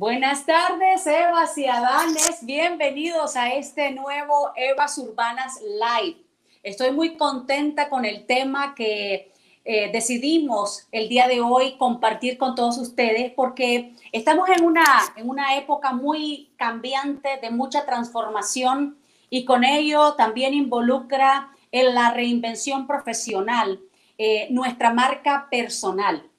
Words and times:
Buenas 0.00 0.46
tardes, 0.46 1.06
Evas 1.06 1.58
y 1.58 1.66
Adanes. 1.66 2.38
Bienvenidos 2.40 3.36
a 3.36 3.52
este 3.52 3.90
nuevo 3.90 4.50
Evas 4.56 4.96
Urbanas 4.96 5.60
Live. 5.60 6.16
Estoy 6.62 6.92
muy 6.92 7.18
contenta 7.18 7.90
con 7.90 8.06
el 8.06 8.24
tema 8.24 8.74
que 8.74 9.30
eh, 9.62 9.90
decidimos 9.92 10.88
el 10.90 11.10
día 11.10 11.28
de 11.28 11.42
hoy 11.42 11.76
compartir 11.76 12.38
con 12.38 12.54
todos 12.54 12.78
ustedes 12.78 13.30
porque 13.34 13.92
estamos 14.10 14.48
en 14.48 14.64
una, 14.64 14.86
en 15.16 15.28
una 15.28 15.58
época 15.58 15.92
muy 15.92 16.48
cambiante, 16.56 17.36
de 17.42 17.50
mucha 17.50 17.84
transformación 17.84 18.96
y 19.28 19.44
con 19.44 19.64
ello 19.64 20.14
también 20.14 20.54
involucra 20.54 21.50
en 21.72 21.94
la 21.94 22.10
reinvención 22.12 22.86
profesional 22.86 23.78
eh, 24.16 24.48
nuestra 24.50 24.94
marca 24.94 25.48
personal. 25.50 26.29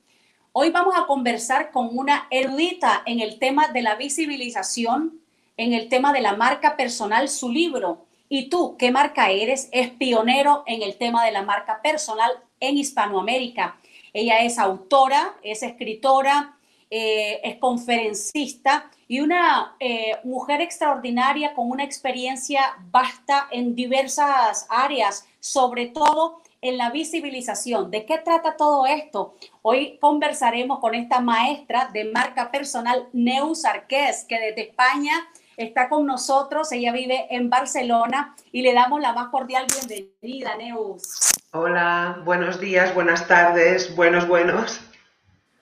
Hoy 0.54 0.70
vamos 0.70 0.96
a 0.98 1.06
conversar 1.06 1.72
con 1.72 1.98
una 1.98 2.28
erudita 2.30 3.04
en 3.06 3.22
el 3.22 3.40
tema 3.40 3.70
de 3.70 3.82
la 3.82 3.96
visibilización, 3.96 5.22
en 5.56 5.72
el 5.72 5.88
tema 5.88 6.12
de 6.12 6.20
la 6.20 6.36
marca 6.36 6.76
personal, 6.76 7.30
su 7.30 7.50
libro. 7.50 8.06
¿Y 8.28 8.50
tú 8.50 8.76
qué 8.78 8.92
marca 8.92 9.30
eres? 9.30 9.70
Es 9.72 9.92
pionero 9.92 10.64
en 10.68 10.82
el 10.82 10.98
tema 10.98 11.24
de 11.24 11.32
la 11.32 11.42
marca 11.42 11.82
personal 11.82 12.32
en 12.60 12.78
Hispanoamérica. 12.78 13.78
Ella 14.12 14.40
es 14.42 14.60
autora, 14.60 15.36
es 15.42 15.64
escritora, 15.64 16.58
eh, 16.90 17.40
es 17.46 17.56
conferencista 17.56 18.92
y 19.08 19.22
una 19.22 19.78
eh, 19.80 20.18
mujer 20.26 20.60
extraordinaria 20.60 21.54
con 21.54 21.72
una 21.72 21.86
experiencia 21.86 22.76
vasta 22.92 23.48
en 23.52 23.74
diversas 23.74 24.68
áreas, 24.70 25.26
sobre 25.40 25.86
todo 25.86 26.41
en 26.62 26.78
la 26.78 26.92
visibilización. 26.92 27.90
¿De 27.90 28.06
qué 28.06 28.20
trata 28.20 28.56
todo 28.56 28.86
esto? 28.86 29.36
Hoy 29.64 29.98
conversaremos 30.00 30.80
con 30.80 30.94
esta 30.94 31.20
maestra 31.20 31.90
de 31.92 32.06
marca 32.06 32.52
personal, 32.52 33.08
Neus 33.14 33.66
Arqués, 33.66 34.26
que 34.30 34.40
desde 34.40 34.70
España 34.70 35.14
está 35.58 35.90
con 35.90 36.06
nosotros. 36.06 36.72
Ella 36.72 36.92
vive 36.92 37.28
en 37.32 37.50
Barcelona 37.50 38.36
y 38.52 38.62
le 38.62 38.74
damos 38.74 39.02
la 39.02 39.14
más 39.14 39.30
cordial 39.30 39.66
bienvenida, 39.88 40.56
Neus. 40.56 41.34
Hola, 41.52 42.22
buenos 42.24 42.60
días, 42.60 42.94
buenas 42.94 43.28
tardes, 43.28 43.96
buenos, 43.96 44.28
buenos. 44.28 44.80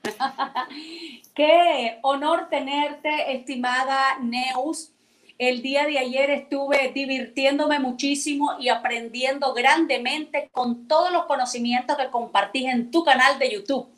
Qué 1.34 1.98
honor 2.02 2.48
tenerte, 2.50 3.34
estimada 3.34 4.18
Neus. 4.20 4.92
El 5.40 5.62
día 5.62 5.86
de 5.86 5.98
ayer 5.98 6.28
estuve 6.28 6.92
divirtiéndome 6.94 7.78
muchísimo 7.78 8.56
y 8.60 8.68
aprendiendo 8.68 9.54
grandemente 9.54 10.50
con 10.52 10.86
todos 10.86 11.10
los 11.10 11.24
conocimientos 11.24 11.96
que 11.96 12.10
compartís 12.10 12.66
en 12.66 12.90
tu 12.90 13.02
canal 13.04 13.38
de 13.38 13.52
YouTube. 13.52 13.88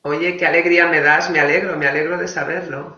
Oye, 0.00 0.38
qué 0.38 0.46
alegría 0.46 0.86
me 0.86 1.02
das, 1.02 1.28
me 1.28 1.40
alegro, 1.40 1.76
me 1.76 1.86
alegro 1.86 2.16
de 2.16 2.26
saberlo. 2.26 2.96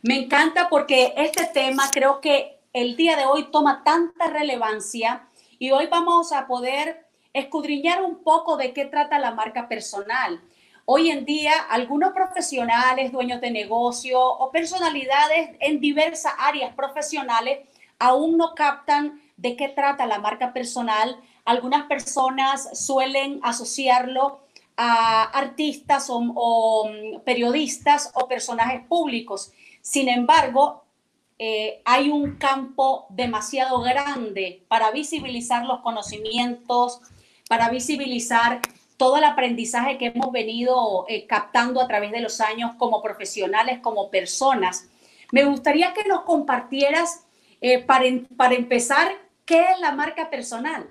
Me 0.00 0.16
encanta 0.16 0.70
porque 0.70 1.12
este 1.18 1.44
tema 1.44 1.90
creo 1.92 2.22
que 2.22 2.58
el 2.72 2.96
día 2.96 3.18
de 3.18 3.26
hoy 3.26 3.50
toma 3.52 3.82
tanta 3.84 4.28
relevancia 4.28 5.28
y 5.58 5.72
hoy 5.72 5.88
vamos 5.88 6.32
a 6.32 6.46
poder 6.46 7.04
escudriñar 7.34 8.02
un 8.02 8.24
poco 8.24 8.56
de 8.56 8.72
qué 8.72 8.86
trata 8.86 9.18
la 9.18 9.32
marca 9.32 9.68
personal. 9.68 10.40
Hoy 10.86 11.10
en 11.10 11.24
día, 11.24 11.52
algunos 11.70 12.12
profesionales, 12.12 13.10
dueños 13.10 13.40
de 13.40 13.50
negocio 13.50 14.20
o 14.20 14.50
personalidades 14.50 15.56
en 15.60 15.80
diversas 15.80 16.34
áreas 16.38 16.74
profesionales 16.74 17.60
aún 17.98 18.36
no 18.36 18.54
captan 18.54 19.22
de 19.38 19.56
qué 19.56 19.68
trata 19.70 20.04
la 20.06 20.18
marca 20.18 20.52
personal. 20.52 21.16
Algunas 21.46 21.86
personas 21.86 22.78
suelen 22.78 23.40
asociarlo 23.42 24.40
a 24.76 25.22
artistas 25.22 26.08
o, 26.10 26.86
mm, 26.86 27.20
periodistas 27.20 28.10
o 28.14 28.28
personajes 28.28 28.84
públicos. 28.86 29.52
Sin 29.80 30.10
embargo, 30.10 30.84
eh, 31.38 31.80
hay 31.86 32.10
un 32.10 32.36
campo 32.36 33.06
demasiado 33.08 33.80
grande 33.80 34.64
para 34.68 34.90
visibilizar 34.90 35.64
los 35.64 35.80
conocimientos, 35.80 37.00
para 37.48 37.70
visibilizar 37.70 38.60
todo 38.96 39.18
el 39.18 39.24
aprendizaje 39.24 39.98
que 39.98 40.06
hemos 40.06 40.32
venido 40.32 41.04
eh, 41.08 41.26
captando 41.26 41.80
a 41.80 41.88
través 41.88 42.12
de 42.12 42.20
los 42.20 42.40
años 42.40 42.72
como 42.78 43.02
profesionales, 43.02 43.80
como 43.80 44.10
personas. 44.10 44.88
Me 45.32 45.44
gustaría 45.44 45.92
que 45.92 46.04
nos 46.04 46.22
compartieras, 46.22 47.26
eh, 47.60 47.82
para, 47.82 48.04
para, 48.36 48.54
empezar, 48.54 49.08
qué 49.44 49.62
es 49.72 49.80
la 49.80 49.92
marca 49.92 50.30
personal. 50.30 50.86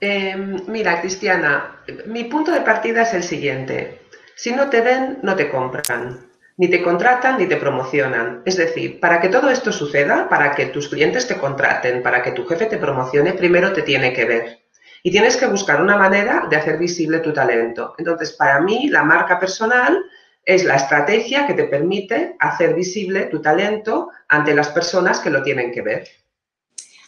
Em, 0.00 0.60
mira, 0.66 1.00
Cristiana, 1.00 1.80
mi 2.06 2.24
punto 2.24 2.50
de 2.50 2.60
partida 2.60 3.02
es 3.02 3.14
el 3.14 3.22
siguiente. 3.22 4.00
Si 4.34 4.52
no 4.52 4.68
te 4.70 4.80
ven, 4.80 5.18
no 5.22 5.36
te 5.36 5.50
compran. 5.50 6.28
Ni 6.56 6.68
te 6.68 6.82
contratan 6.82 7.38
ni 7.38 7.46
te 7.46 7.56
promocionan. 7.56 8.42
Es 8.44 8.56
decir, 8.56 8.98
para 8.98 9.20
que 9.20 9.28
todo 9.28 9.48
esto 9.50 9.70
suceda, 9.70 10.28
para 10.28 10.54
que 10.54 10.66
tus 10.66 10.88
clientes 10.88 11.26
te 11.28 11.38
contraten, 11.38 12.02
para 12.02 12.22
que 12.22 12.32
tu 12.32 12.44
jefe 12.46 12.66
te 12.66 12.78
promocione, 12.78 13.32
primero 13.32 13.72
te 13.72 13.82
tiene 13.82 14.12
que 14.12 14.24
ver 14.24 14.58
y 15.02 15.10
tienes 15.10 15.36
que 15.36 15.46
buscar 15.46 15.80
una 15.80 15.96
manera 15.96 16.46
de 16.48 16.56
hacer 16.56 16.78
visible 16.78 17.20
tu 17.20 17.32
talento. 17.32 17.94
Entonces, 17.98 18.32
para 18.32 18.60
mí, 18.60 18.88
la 18.88 19.02
marca 19.02 19.38
personal 19.38 20.02
es 20.44 20.64
la 20.64 20.76
estrategia 20.76 21.46
que 21.46 21.54
te 21.54 21.64
permite 21.64 22.36
hacer 22.38 22.74
visible 22.74 23.24
tu 23.26 23.42
talento 23.42 24.10
ante 24.28 24.54
las 24.54 24.68
personas 24.68 25.20
que 25.20 25.30
lo 25.30 25.42
tienen 25.42 25.72
que 25.72 25.82
ver. 25.82 26.08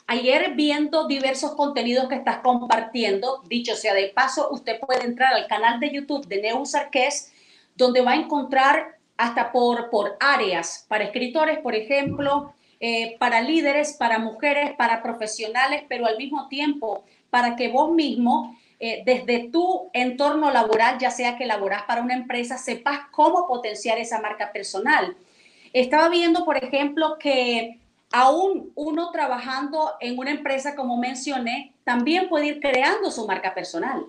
Ayer 0.07 0.55
viendo 0.57 1.07
diversos 1.07 1.55
contenidos 1.55 2.09
que 2.09 2.17
estás 2.17 2.39
compartiendo, 2.39 3.43
dicho 3.49 3.75
sea 3.77 3.95
de 3.95 4.09
paso, 4.09 4.49
usted 4.51 4.81
puede 4.81 5.05
entrar 5.05 5.33
al 5.33 5.47
canal 5.47 5.79
de 5.79 5.93
YouTube 5.93 6.27
de 6.27 6.43
Neus 6.43 6.75
Arqués, 6.75 7.33
donde 7.77 8.01
va 8.01 8.13
a 8.13 8.17
encontrar 8.17 8.99
hasta 9.17 9.53
por, 9.53 9.89
por 9.89 10.17
áreas, 10.19 10.85
para 10.89 11.05
escritores, 11.05 11.61
por 11.61 11.75
ejemplo, 11.75 12.53
eh, 12.81 13.17
para 13.19 13.41
líderes, 13.41 13.93
para 13.93 14.19
mujeres, 14.19 14.73
para 14.77 15.03
profesionales, 15.03 15.85
pero 15.89 16.07
al 16.07 16.17
mismo 16.17 16.49
tiempo 16.49 17.05
para 17.31 17.57
que 17.57 17.69
vos 17.69 17.93
mismo, 17.93 18.57
eh, 18.79 19.03
desde 19.05 19.51
tu 19.51 19.91
entorno 19.93 20.51
laboral, 20.51 20.99
ya 20.99 21.11
sea 21.11 21.37
que 21.37 21.47
laborás 21.47 21.83
para 21.85 22.03
una 22.03 22.15
empresa, 22.15 22.59
sepas 22.59 23.01
cómo 23.11 23.47
potenciar 23.47 23.99
esa 23.99 24.21
marca 24.21 24.53
personal. 24.53 25.17
Estaba 25.73 26.09
viendo, 26.09 26.45
por 26.45 26.57
ejemplo, 26.57 27.17
que 27.19 27.79
aún 28.13 28.73
uno 28.75 29.11
trabajando 29.13 29.93
en 30.01 30.19
una 30.19 30.31
empresa, 30.31 30.75
como 30.75 30.97
mencioné, 30.97 31.73
también 31.85 32.29
puede 32.29 32.47
ir 32.47 32.61
creando 32.61 33.11
su 33.11 33.27
marca 33.27 33.55
personal. 33.55 34.07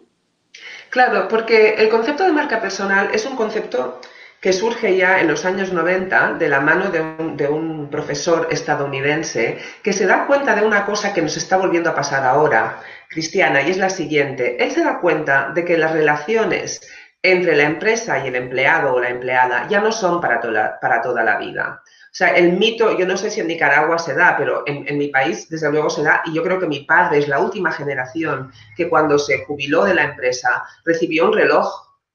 Claro, 0.89 1.27
porque 1.27 1.75
el 1.75 1.89
concepto 1.89 2.23
de 2.23 2.31
marca 2.31 2.59
personal 2.59 3.09
es 3.13 3.25
un 3.25 3.35
concepto 3.35 4.01
que 4.41 4.53
surge 4.53 4.97
ya 4.97 5.21
en 5.21 5.27
los 5.27 5.45
años 5.45 5.71
90 5.71 6.33
de 6.33 6.49
la 6.49 6.59
mano 6.59 6.89
de 6.89 7.47
un, 7.47 7.89
profesor 7.91 8.47
estadounidense 8.49 9.59
que 9.83 9.93
se 9.93 10.07
da 10.07 10.25
cuenta 10.25 10.55
de 10.55 10.65
una 10.65 10.85
cosa 10.85 11.13
que 11.13 11.21
nos 11.21 11.37
está 11.37 11.57
volviendo 11.57 11.91
a 11.91 11.95
pasar 11.95 12.25
ahora, 12.25 12.81
Cristiana, 13.07 13.61
y 13.61 13.69
es 13.69 13.77
la 13.77 13.89
siguiente. 13.89 14.63
Él 14.63 14.71
se 14.71 14.83
da 14.83 14.99
cuenta 14.99 15.51
de 15.53 15.63
que 15.63 15.77
las 15.77 15.91
relaciones 15.91 16.81
entre 17.21 17.55
la 17.55 17.63
empresa 17.63 18.17
y 18.17 18.29
el 18.29 18.35
empleado 18.35 18.95
o 18.95 18.99
la 18.99 19.09
empleada 19.09 19.67
ya 19.67 19.79
no 19.79 19.91
son 19.91 20.19
para, 20.19 20.39
toda, 20.39 20.79
para 20.79 21.01
toda 21.01 21.23
la 21.23 21.37
vida. 21.37 21.83
O 21.85 22.13
sea, 22.13 22.29
el 22.29 22.53
mito, 22.53 22.97
yo 22.97 23.05
no 23.05 23.17
sé 23.17 23.29
si 23.29 23.41
en 23.41 23.47
Nicaragua 23.47 23.99
se 23.99 24.15
da, 24.15 24.35
pero 24.37 24.63
en, 24.65 24.87
en, 24.87 24.97
mi 24.97 25.09
país 25.09 25.49
desde 25.49 25.69
luego 25.69 25.89
se 25.89 26.01
da, 26.01 26.23
y 26.25 26.33
yo 26.33 26.41
creo 26.41 26.59
que 26.59 26.65
mi 26.65 26.79
padre 26.79 27.19
es 27.19 27.27
la 27.27 27.39
última 27.39 27.71
generación 27.71 28.51
que 28.75 28.89
cuando 28.89 29.19
se 29.19 29.45
jubiló 29.45 29.83
de 29.83 29.93
la 29.93 30.05
empresa 30.05 30.63
recibió 30.83 31.25
un 31.25 31.33
reloj 31.33 31.67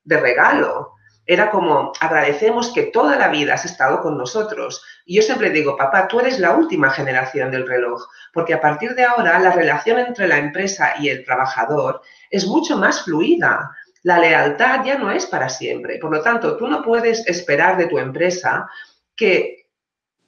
de 0.04 0.18
regalo 0.18 0.95
era 1.26 1.50
como, 1.50 1.92
agradecemos 2.00 2.72
que 2.72 2.84
toda 2.84 3.16
la 3.16 3.28
vida 3.28 3.54
has 3.54 3.64
estado 3.64 4.00
con 4.00 4.16
nosotros. 4.16 4.82
Y 5.04 5.16
yo 5.16 5.22
siempre 5.22 5.50
digo, 5.50 5.76
papá, 5.76 6.06
tú 6.06 6.20
eres 6.20 6.38
la 6.38 6.54
última 6.54 6.90
generación 6.90 7.50
del 7.50 7.66
reloj, 7.66 8.06
porque 8.32 8.54
a 8.54 8.60
partir 8.60 8.94
de 8.94 9.04
ahora 9.04 9.38
la 9.40 9.50
relación 9.50 9.98
entre 9.98 10.28
la 10.28 10.38
empresa 10.38 10.94
y 11.00 11.08
el 11.08 11.24
trabajador 11.24 12.00
es 12.30 12.46
mucho 12.46 12.76
más 12.76 13.02
fluida. 13.02 13.70
La 14.02 14.18
lealtad 14.18 14.84
ya 14.84 14.98
no 14.98 15.10
es 15.10 15.26
para 15.26 15.48
siempre. 15.48 15.98
Por 15.98 16.12
lo 16.12 16.22
tanto, 16.22 16.56
tú 16.56 16.68
no 16.68 16.80
puedes 16.82 17.26
esperar 17.26 17.76
de 17.76 17.86
tu 17.86 17.98
empresa 17.98 18.70
que, 19.16 19.66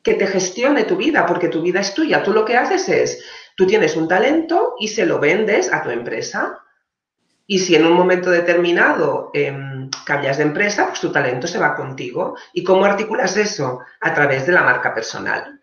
que 0.02 0.14
te 0.14 0.26
gestione 0.26 0.82
tu 0.82 0.96
vida, 0.96 1.26
porque 1.26 1.48
tu 1.48 1.62
vida 1.62 1.80
es 1.80 1.94
tuya. 1.94 2.24
Tú 2.24 2.32
lo 2.32 2.44
que 2.44 2.56
haces 2.56 2.88
es, 2.88 3.24
tú 3.56 3.68
tienes 3.68 3.94
un 3.94 4.08
talento 4.08 4.74
y 4.80 4.88
se 4.88 5.06
lo 5.06 5.20
vendes 5.20 5.72
a 5.72 5.80
tu 5.80 5.90
empresa 5.90 6.58
y 7.50 7.60
si 7.60 7.74
en 7.74 7.86
un 7.86 7.94
momento 7.94 8.30
determinado 8.30 9.30
em, 9.32 9.67
cambias 10.04 10.38
de 10.38 10.44
empresa, 10.44 10.86
pues 10.88 11.00
tu 11.00 11.12
talento 11.12 11.46
se 11.46 11.58
va 11.58 11.74
contigo. 11.74 12.36
¿Y 12.52 12.64
cómo 12.64 12.84
articulas 12.84 13.36
eso? 13.36 13.80
A 14.00 14.14
través 14.14 14.46
de 14.46 14.52
la 14.52 14.62
marca 14.62 14.94
personal. 14.94 15.60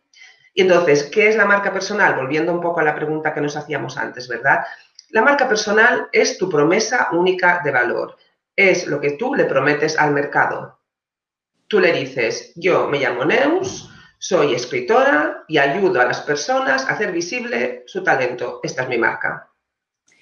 Y 0.54 0.62
entonces, 0.62 1.04
¿qué 1.12 1.28
es 1.28 1.36
la 1.36 1.46
marca 1.46 1.74
personal? 1.74 2.16
Volviendo 2.16 2.54
un 2.54 2.62
poco 2.62 2.80
a 2.80 2.84
la 2.84 2.96
pregunta 2.96 3.34
que 3.34 3.42
nos 3.42 3.58
hacíamos 3.58 3.98
antes, 3.98 4.28
¿verdad? 4.28 4.66
La 5.10 5.22
marca 5.22 5.48
personal 5.48 6.08
es 6.12 6.38
tu 6.38 6.50
promesa 6.50 7.10
única 7.12 7.62
de 7.64 7.72
valor. 7.72 8.16
Es 8.56 8.88
lo 8.88 9.02
que 9.02 9.12
tú 9.12 9.36
le 9.36 9.46
prometes 9.46 10.00
al 10.00 10.12
mercado. 10.12 10.80
Tú 11.68 11.80
le 11.80 11.92
dices, 11.92 12.54
yo 12.56 12.88
me 12.88 13.00
llamo 13.00 13.26
Neus, 13.26 13.90
soy 14.18 14.56
escritora 14.56 15.44
y 15.48 15.58
ayudo 15.58 16.00
a 16.00 16.06
las 16.06 16.22
personas 16.22 16.88
a 16.88 16.94
hacer 16.94 17.12
visible 17.12 17.84
su 17.86 18.02
talento. 18.02 18.62
Esta 18.64 18.84
es 18.84 18.90
mi 18.90 18.98
marca. 18.98 19.50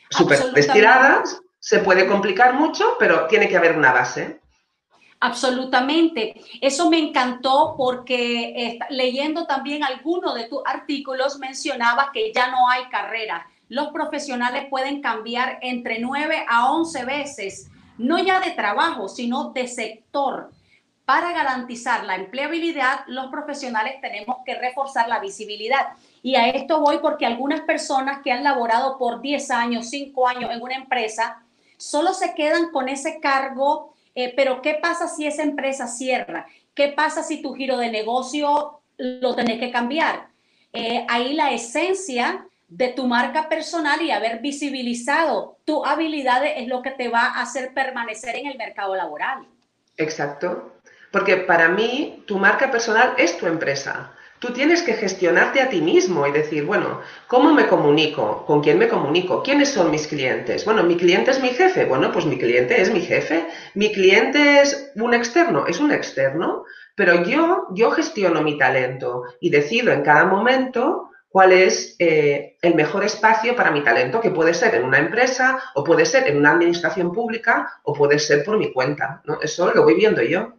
Súper 0.10 0.40
estiradas, 0.56 1.43
se 1.64 1.80
puede 1.80 2.06
complicar 2.06 2.56
mucho, 2.56 2.98
pero 3.00 3.26
tiene 3.28 3.48
que 3.48 3.56
haber 3.56 3.78
una 3.78 3.94
base. 3.94 4.42
Absolutamente. 5.22 6.36
Eso 6.60 6.90
me 6.90 7.00
encantó 7.00 7.76
porque 7.78 8.78
leyendo 8.90 9.46
también 9.46 9.82
algunos 9.82 10.36
de 10.36 10.50
tus 10.50 10.60
artículos 10.66 11.40
mencionaba 11.40 12.10
que 12.14 12.34
ya 12.34 12.52
no 12.52 12.68
hay 12.70 12.84
carrera. 12.90 13.48
Los 13.70 13.94
profesionales 13.94 14.66
pueden 14.70 15.02
cambiar 15.02 15.60
entre 15.62 16.00
9 16.00 16.46
a 16.50 16.70
11 16.74 17.06
veces, 17.06 17.72
no 17.98 18.20
ya 18.20 18.42
de 18.42 18.52
trabajo, 18.52 19.08
sino 19.08 19.52
de 19.52 19.66
sector. 19.70 20.52
Para 21.06 21.32
garantizar 21.32 22.04
la 22.04 22.16
empleabilidad, 22.16 23.06
los 23.08 23.28
profesionales 23.28 24.02
tenemos 24.02 24.40
que 24.46 24.56
reforzar 24.56 25.08
la 25.08 25.20
visibilidad. 25.20 25.94
Y 26.22 26.36
a 26.36 26.50
esto 26.50 26.82
voy 26.82 26.98
porque 26.98 27.26
algunas 27.26 27.62
personas 27.62 28.20
que 28.22 28.34
han 28.34 28.44
laborado 28.44 28.98
por 28.98 29.22
10 29.22 29.50
años, 29.52 29.90
5 29.90 30.28
años 30.28 30.52
en 30.52 30.62
una 30.62 30.76
empresa, 30.76 31.40
solo 31.84 32.14
se 32.14 32.34
quedan 32.34 32.72
con 32.72 32.88
ese 32.88 33.20
cargo, 33.20 33.94
eh, 34.16 34.34
pero 34.36 34.62
¿qué 34.62 34.76
pasa 34.76 35.08
si 35.08 35.28
esa 35.28 35.44
empresa 35.44 35.88
cierra? 35.88 36.48
¿Qué 36.74 36.90
pasa 36.90 37.24
si 37.24 37.42
tu 37.42 37.54
giro 37.54 37.78
de 37.78 37.92
negocio 37.92 38.80
lo 38.98 39.36
tenés 39.36 39.60
que 39.60 39.72
cambiar? 39.72 40.28
Eh, 40.72 41.06
ahí 41.10 41.34
la 41.34 41.52
esencia 41.52 42.48
de 42.70 42.88
tu 42.90 43.06
marca 43.06 43.50
personal 43.50 44.02
y 44.02 44.12
haber 44.12 44.40
visibilizado 44.40 45.58
tus 45.66 45.86
habilidades 45.86 46.54
es 46.58 46.68
lo 46.68 46.82
que 46.82 46.92
te 46.92 47.10
va 47.10 47.26
a 47.26 47.42
hacer 47.42 47.74
permanecer 47.74 48.38
en 48.38 48.48
el 48.48 48.58
mercado 48.58 48.96
laboral. 48.96 49.46
Exacto, 49.98 50.72
porque 51.12 51.36
para 51.38 51.68
mí 51.68 52.24
tu 52.26 52.40
marca 52.40 52.72
personal 52.72 53.14
es 53.18 53.38
tu 53.38 53.46
empresa. 53.46 54.14
Tú 54.44 54.52
tienes 54.52 54.84
que 54.84 54.96
gestionarte 54.96 55.62
a 55.62 55.70
ti 55.70 55.80
mismo 55.80 56.28
y 56.28 56.34
decir, 56.34 56.66
bueno, 56.66 57.00
¿cómo 57.28 57.54
me 57.54 57.66
comunico? 57.66 58.44
¿Con 58.46 58.62
quién 58.62 58.78
me 58.78 58.90
comunico? 58.90 59.42
¿Quiénes 59.42 59.70
son 59.70 59.90
mis 59.90 60.06
clientes? 60.06 60.66
Bueno, 60.66 60.84
mi 60.84 60.98
cliente 60.98 61.32
es 61.32 61.42
mi 61.42 61.52
jefe. 61.52 61.86
Bueno, 61.86 62.12
pues 62.12 62.26
mi 62.26 62.38
cliente 62.38 62.82
es 62.82 62.92
mi 62.92 63.00
jefe. 63.00 63.48
Mi 63.74 63.94
cliente 63.94 64.60
es 64.60 64.92
un 64.96 65.14
externo, 65.14 65.66
es 65.66 65.80
un 65.80 65.94
externo. 65.94 66.66
Pero 66.94 67.24
yo, 67.24 67.68
yo 67.74 67.92
gestiono 67.92 68.42
mi 68.42 68.58
talento 68.58 69.24
y 69.40 69.50
decido 69.50 69.94
en 69.94 70.02
cada 70.02 70.26
momento 70.26 71.10
cuál 71.30 71.54
es 71.54 71.96
eh, 72.00 72.58
el 72.62 72.76
mejor 72.76 73.06
espacio 73.06 73.56
para 73.56 73.72
mi 73.72 73.82
talento, 73.82 74.20
que 74.20 74.32
puede 74.32 74.54
ser 74.54 74.76
en 74.76 74.84
una 74.84 75.00
empresa 75.00 75.58
o 75.74 75.86
puede 75.86 76.06
ser 76.06 76.28
en 76.28 76.36
una 76.36 76.52
administración 76.52 77.14
pública 77.14 77.80
o 77.84 77.94
puede 77.94 78.20
ser 78.20 78.44
por 78.44 78.58
mi 78.58 78.74
cuenta. 78.74 79.22
¿no? 79.24 79.40
Eso 79.42 79.72
lo 79.74 79.84
voy 79.84 79.94
viendo 79.96 80.22
yo. 80.22 80.52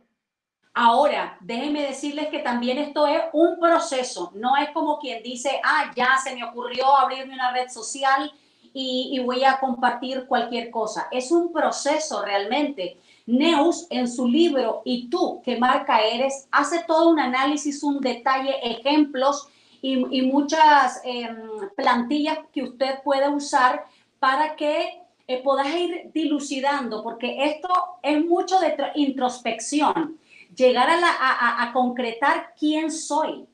Ahora, 0.76 1.38
déjenme 1.40 1.82
decirles 1.82 2.28
que 2.30 2.40
también 2.40 2.78
esto 2.78 3.06
es 3.06 3.22
un 3.32 3.60
proceso, 3.60 4.32
no 4.34 4.56
es 4.56 4.70
como 4.70 4.98
quien 4.98 5.22
dice, 5.22 5.60
ah, 5.62 5.92
ya 5.94 6.16
se 6.22 6.34
me 6.34 6.42
ocurrió 6.42 6.96
abrirme 6.96 7.34
una 7.34 7.52
red 7.52 7.68
social 7.70 8.32
y, 8.76 9.20
voy 9.20 9.44
a 9.44 9.60
compartir 9.60 10.26
cualquier 10.26 10.72
cosa. 10.72 11.06
Es 11.12 11.30
un 11.30 11.52
proceso 11.52 12.24
realmente. 12.24 12.98
Neus 13.24 13.86
en 13.88 14.08
su 14.08 14.26
libro 14.26 14.82
Y 14.84 15.08
tú, 15.08 15.40
qué 15.44 15.56
marca 15.56 16.00
eres, 16.00 16.48
hace 16.50 16.82
todo 16.82 17.08
un 17.08 17.20
análisis, 17.20 17.84
un 17.84 18.00
detalle, 18.00 18.56
ejemplos 18.62 19.46
y, 19.80 20.22
muchas 20.22 21.00
em, 21.04 21.36
plantillas 21.76 22.38
que 22.52 22.64
usted 22.64 23.00
puede 23.04 23.28
usar 23.28 23.84
para 24.18 24.56
que 24.56 25.00
eh, 25.28 25.40
puedas 25.42 25.68
ir 25.68 26.10
dilucidando, 26.12 27.04
porque 27.04 27.44
esto 27.44 27.68
es 28.02 28.24
mucho 28.24 28.58
de 28.58 28.74
introspección 28.96 30.18
llegar 30.56 30.88
a, 30.90 31.70
concretar 31.72 32.54
quién 32.58 32.90
soy 32.90 33.46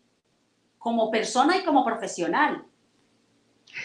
como 0.78 1.10
persona 1.10 1.56
y 1.56 1.64
como 1.64 1.84
profesional. 1.84 2.64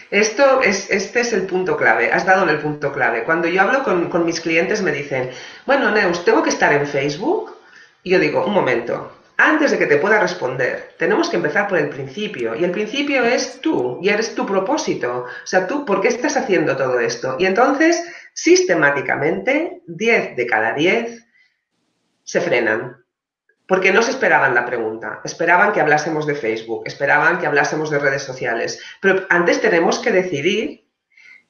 Esto 0.10 0.62
es, 0.62 0.90
este 0.90 1.20
es 1.20 1.34
el 1.34 1.46
punto 1.46 1.78
clave, 1.78 2.12
has 2.12 2.26
dado 2.26 2.44
en 2.44 2.50
el 2.50 2.60
punto 2.60 2.92
clave. 2.92 3.24
Cuando 3.24 3.48
yo 3.48 3.62
hablo 3.62 3.84
con, 3.84 4.10
con, 4.10 4.26
mis 4.26 4.42
clientes 4.42 4.82
me 4.82 4.92
dicen, 4.92 5.30
bueno, 5.66 5.92
Neus, 5.92 6.26
¿tengo 6.26 6.42
que 6.42 6.50
estar 6.50 6.74
en 6.74 6.88
Facebook? 6.88 7.56
Y 8.02 8.12
yo 8.12 8.20
digo, 8.20 8.46
un 8.46 8.54
momento, 8.54 9.12
antes 9.38 9.72
de 9.72 9.78
que 9.78 9.86
te 9.86 9.98
pueda 9.98 10.20
responder, 10.20 10.96
tenemos 10.98 11.30
que 11.30 11.36
empezar 11.36 11.68
por 11.68 11.78
el 11.78 11.90
principio. 11.90 12.56
Y 12.56 12.64
el 12.64 12.72
principio 12.72 13.24
es 13.24 13.60
tú, 13.62 14.00
y 14.02 14.10
eres 14.10 14.34
tu 14.34 14.46
propósito. 14.46 15.26
O 15.26 15.48
sea, 15.48 15.68
tú, 15.68 15.86
¿por 15.86 16.02
qué 16.02 16.08
estás 16.08 16.38
haciendo 16.38 16.78
todo 16.78 17.00
esto? 17.00 17.36
Y 17.38 17.46
entonces, 17.46 18.02
sistemáticamente, 18.34 19.82
10 19.88 20.36
de 20.36 20.48
cada 20.48 20.74
10 20.74 21.26
se 22.24 22.42
frenan 22.42 23.05
porque 23.68 23.92
no 23.92 24.02
se 24.02 24.12
esperaban 24.12 24.54
la 24.54 24.66
pregunta, 24.66 25.22
esperaban 25.24 25.74
que 25.74 25.82
hablásemos 25.82 26.26
de 26.26 26.36
Facebook, 26.36 26.84
esperaban 26.86 27.40
que 27.40 27.48
hablásemos 27.48 27.90
de 27.90 28.00
redes 28.00 28.24
sociales, 28.24 28.82
pero 29.02 29.26
antes 29.30 29.62
tenemos 29.62 30.00
que 30.00 30.12
decidir 30.12 30.86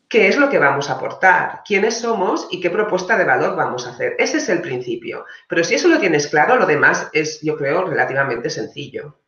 qué 0.07 0.27
es 0.27 0.38
lo 0.38 0.50
que 0.50 0.59
vamos 0.59 0.89
a 0.89 0.94
aportar, 0.94 1.62
quiénes 1.65 2.00
somos 2.00 2.47
y 2.51 2.62
qué 2.62 2.69
propuesta 2.69 3.17
de 3.17 3.25
valor 3.25 3.56
vamos 3.56 3.85
a 3.85 3.89
hacer. 3.91 4.15
Ese 4.19 4.38
es 4.38 4.50
el 4.50 4.62
principio. 4.62 5.25
Pero 5.50 5.63
si 5.63 5.75
eso 5.75 5.88
lo 5.88 6.00
tienes 6.00 6.27
claro, 6.27 6.57
lo 6.57 6.65
demás 6.65 7.09
es, 7.12 7.41
yo 7.41 7.57
creo, 7.57 7.85
relativamente 7.85 8.50
sencillo. 8.50 9.19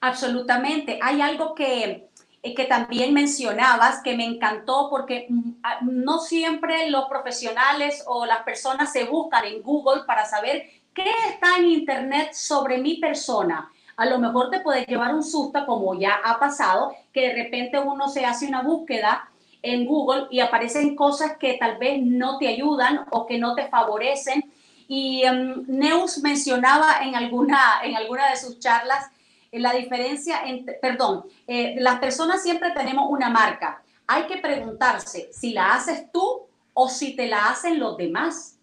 Absolutamente. 0.00 0.98
Hay 1.02 1.22
algo 1.22 1.54
que, 1.54 2.10
eh, 2.42 2.54
que 2.54 2.66
también 2.66 3.14
mencionabas 3.14 4.02
que 4.02 4.16
me 4.16 4.26
encantó 4.26 4.88
porque 4.90 5.26
mm, 5.30 5.50
ah, 5.62 5.78
no 5.82 6.18
siempre 6.18 6.90
los 6.90 7.06
profesionales 7.08 8.04
o 8.06 8.26
las 8.26 8.42
personas 8.42 8.92
se 8.92 9.04
buscan 9.04 9.46
en 9.46 9.62
Google 9.62 10.02
para 10.06 10.26
saber 10.26 10.64
¿Qué 10.94 11.10
está 11.28 11.56
en 11.58 11.64
Internet 11.66 12.34
sobre 12.34 12.78
mi 12.78 12.98
persona? 12.98 13.68
A 13.96 14.06
lo 14.06 14.20
mejor 14.20 14.50
te 14.50 14.60
puede 14.60 14.84
llevar 14.84 15.12
un 15.12 15.24
susto, 15.24 15.66
como 15.66 15.98
ya 15.98 16.20
ha 16.24 16.38
pasado, 16.38 16.94
que 17.12 17.28
de 17.28 17.42
repente 17.42 17.80
uno 17.80 18.08
se 18.08 18.24
hace 18.24 18.46
una 18.46 18.62
búsqueda 18.62 19.28
en 19.62 19.86
Google 19.86 20.28
y 20.30 20.38
aparecen 20.38 20.94
cosas 20.94 21.36
que 21.36 21.54
tal 21.54 21.78
vez 21.78 22.00
no 22.00 22.38
te 22.38 22.46
ayudan 22.46 23.06
o 23.10 23.26
que 23.26 23.38
no 23.38 23.56
te 23.56 23.66
favorecen. 23.66 24.44
Y 24.86 25.24
um, 25.26 25.64
Neus 25.66 26.18
mencionaba 26.18 26.98
en 27.02 27.16
alguna, 27.16 27.80
en 27.82 27.96
alguna 27.96 28.30
de 28.30 28.36
sus 28.36 28.60
charlas 28.60 29.10
eh, 29.50 29.58
la 29.58 29.72
diferencia 29.72 30.42
entre, 30.44 30.74
perdón, 30.74 31.24
eh, 31.48 31.74
las 31.78 31.98
personas 31.98 32.42
siempre 32.42 32.70
tenemos 32.70 33.10
una 33.10 33.30
marca. 33.30 33.82
Hay 34.06 34.24
que 34.24 34.36
preguntarse 34.36 35.28
si 35.32 35.52
la 35.52 35.74
haces 35.74 36.12
tú 36.12 36.42
o 36.72 36.88
si 36.88 37.16
te 37.16 37.26
la 37.26 37.48
hacen 37.48 37.80
los 37.80 37.96
demás. 37.96 38.53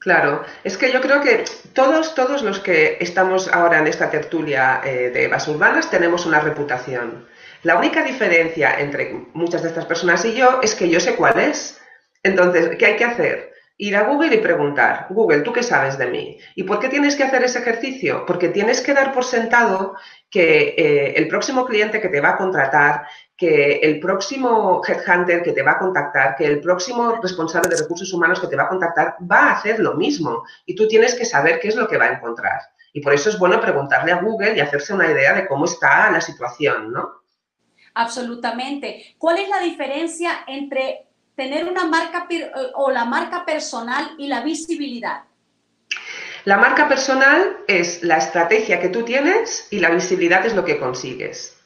Claro, 0.00 0.44
es 0.64 0.78
que 0.78 0.90
yo 0.90 1.02
creo 1.02 1.20
que 1.20 1.44
todos, 1.74 2.14
todos 2.14 2.40
los 2.42 2.58
que 2.58 2.96
estamos 3.00 3.48
ahora 3.52 3.80
en 3.80 3.86
esta 3.86 4.10
tertulia 4.10 4.80
eh, 4.82 5.10
de 5.10 5.24
Evas 5.24 5.46
Urbanas 5.46 5.90
tenemos 5.90 6.24
una 6.24 6.40
reputación. 6.40 7.28
La 7.64 7.76
única 7.76 8.02
diferencia 8.02 8.80
entre 8.80 9.12
muchas 9.34 9.62
de 9.62 9.68
estas 9.68 9.84
personas 9.84 10.24
y 10.24 10.32
yo 10.32 10.60
es 10.62 10.74
que 10.74 10.88
yo 10.88 11.00
sé 11.00 11.16
cuál 11.16 11.38
es. 11.38 11.78
Entonces, 12.22 12.76
¿qué 12.78 12.86
hay 12.86 12.96
que 12.96 13.04
hacer? 13.04 13.49
Ir 13.82 13.96
a 13.96 14.02
Google 14.02 14.34
y 14.34 14.38
preguntar, 14.38 15.06
Google, 15.08 15.40
¿tú 15.40 15.54
qué 15.54 15.62
sabes 15.62 15.96
de 15.96 16.06
mí? 16.06 16.36
¿Y 16.54 16.64
por 16.64 16.80
qué 16.80 16.90
tienes 16.90 17.16
que 17.16 17.24
hacer 17.24 17.42
ese 17.42 17.60
ejercicio? 17.60 18.26
Porque 18.26 18.50
tienes 18.50 18.82
que 18.82 18.92
dar 18.92 19.10
por 19.10 19.24
sentado 19.24 19.94
que 20.28 20.74
eh, 20.76 21.14
el 21.16 21.28
próximo 21.28 21.64
cliente 21.64 21.98
que 21.98 22.10
te 22.10 22.20
va 22.20 22.30
a 22.30 22.36
contratar 22.36 23.06
que 23.38 23.76
el 23.82 23.98
próximo 24.00 24.82
headhunter 24.86 25.42
que 25.42 25.52
te 25.52 25.62
va 25.62 25.72
a 25.72 25.78
contactar, 25.78 26.36
que 26.36 26.44
el 26.44 26.60
próximo 26.60 27.18
responsable 27.22 27.70
de 27.70 27.80
recursos 27.80 28.12
humanos 28.12 28.38
que 28.38 28.48
te 28.48 28.56
va 28.56 28.64
a 28.64 28.68
contactar 28.68 29.16
va 29.20 29.44
a 29.44 29.52
hacer 29.52 29.80
lo 29.80 29.94
mismo 29.94 30.44
y 30.66 30.74
tú 30.74 30.86
tienes 30.86 31.14
que 31.14 31.24
saber 31.24 31.58
qué 31.58 31.68
es 31.68 31.74
lo 31.74 31.88
que 31.88 31.96
va 31.96 32.04
a 32.04 32.12
encontrar. 32.12 32.60
Y 32.92 33.00
por 33.00 33.14
eso 33.14 33.30
es 33.30 33.38
bueno 33.38 33.58
preguntarle 33.58 34.12
a 34.12 34.20
Google 34.20 34.56
y 34.56 34.60
hacerse 34.60 34.92
una 34.92 35.10
idea 35.10 35.32
de 35.32 35.48
cómo 35.48 35.64
está 35.64 36.10
la 36.10 36.20
situación, 36.20 36.92
¿no? 36.92 37.22
Absolutamente. 37.94 39.14
¿Cuál 39.16 39.38
es 39.38 39.48
la 39.48 39.60
diferencia 39.60 40.44
entre 40.46 41.06
tener 41.36 41.64
una 41.68 41.84
marca 41.86 42.26
o 42.74 42.90
la 42.90 43.04
marca 43.04 43.44
personal 43.44 44.14
y 44.18 44.28
la 44.28 44.40
visibilidad? 44.42 45.22
La 46.44 46.56
marca 46.56 46.88
personal 46.88 47.58
es 47.68 48.02
la 48.02 48.16
estrategia 48.16 48.80
que 48.80 48.88
tú 48.88 49.04
tienes 49.04 49.68
y 49.70 49.78
la 49.78 49.90
visibilidad 49.90 50.44
es 50.46 50.54
lo 50.54 50.64
que 50.64 50.78
consigues. 50.78 51.56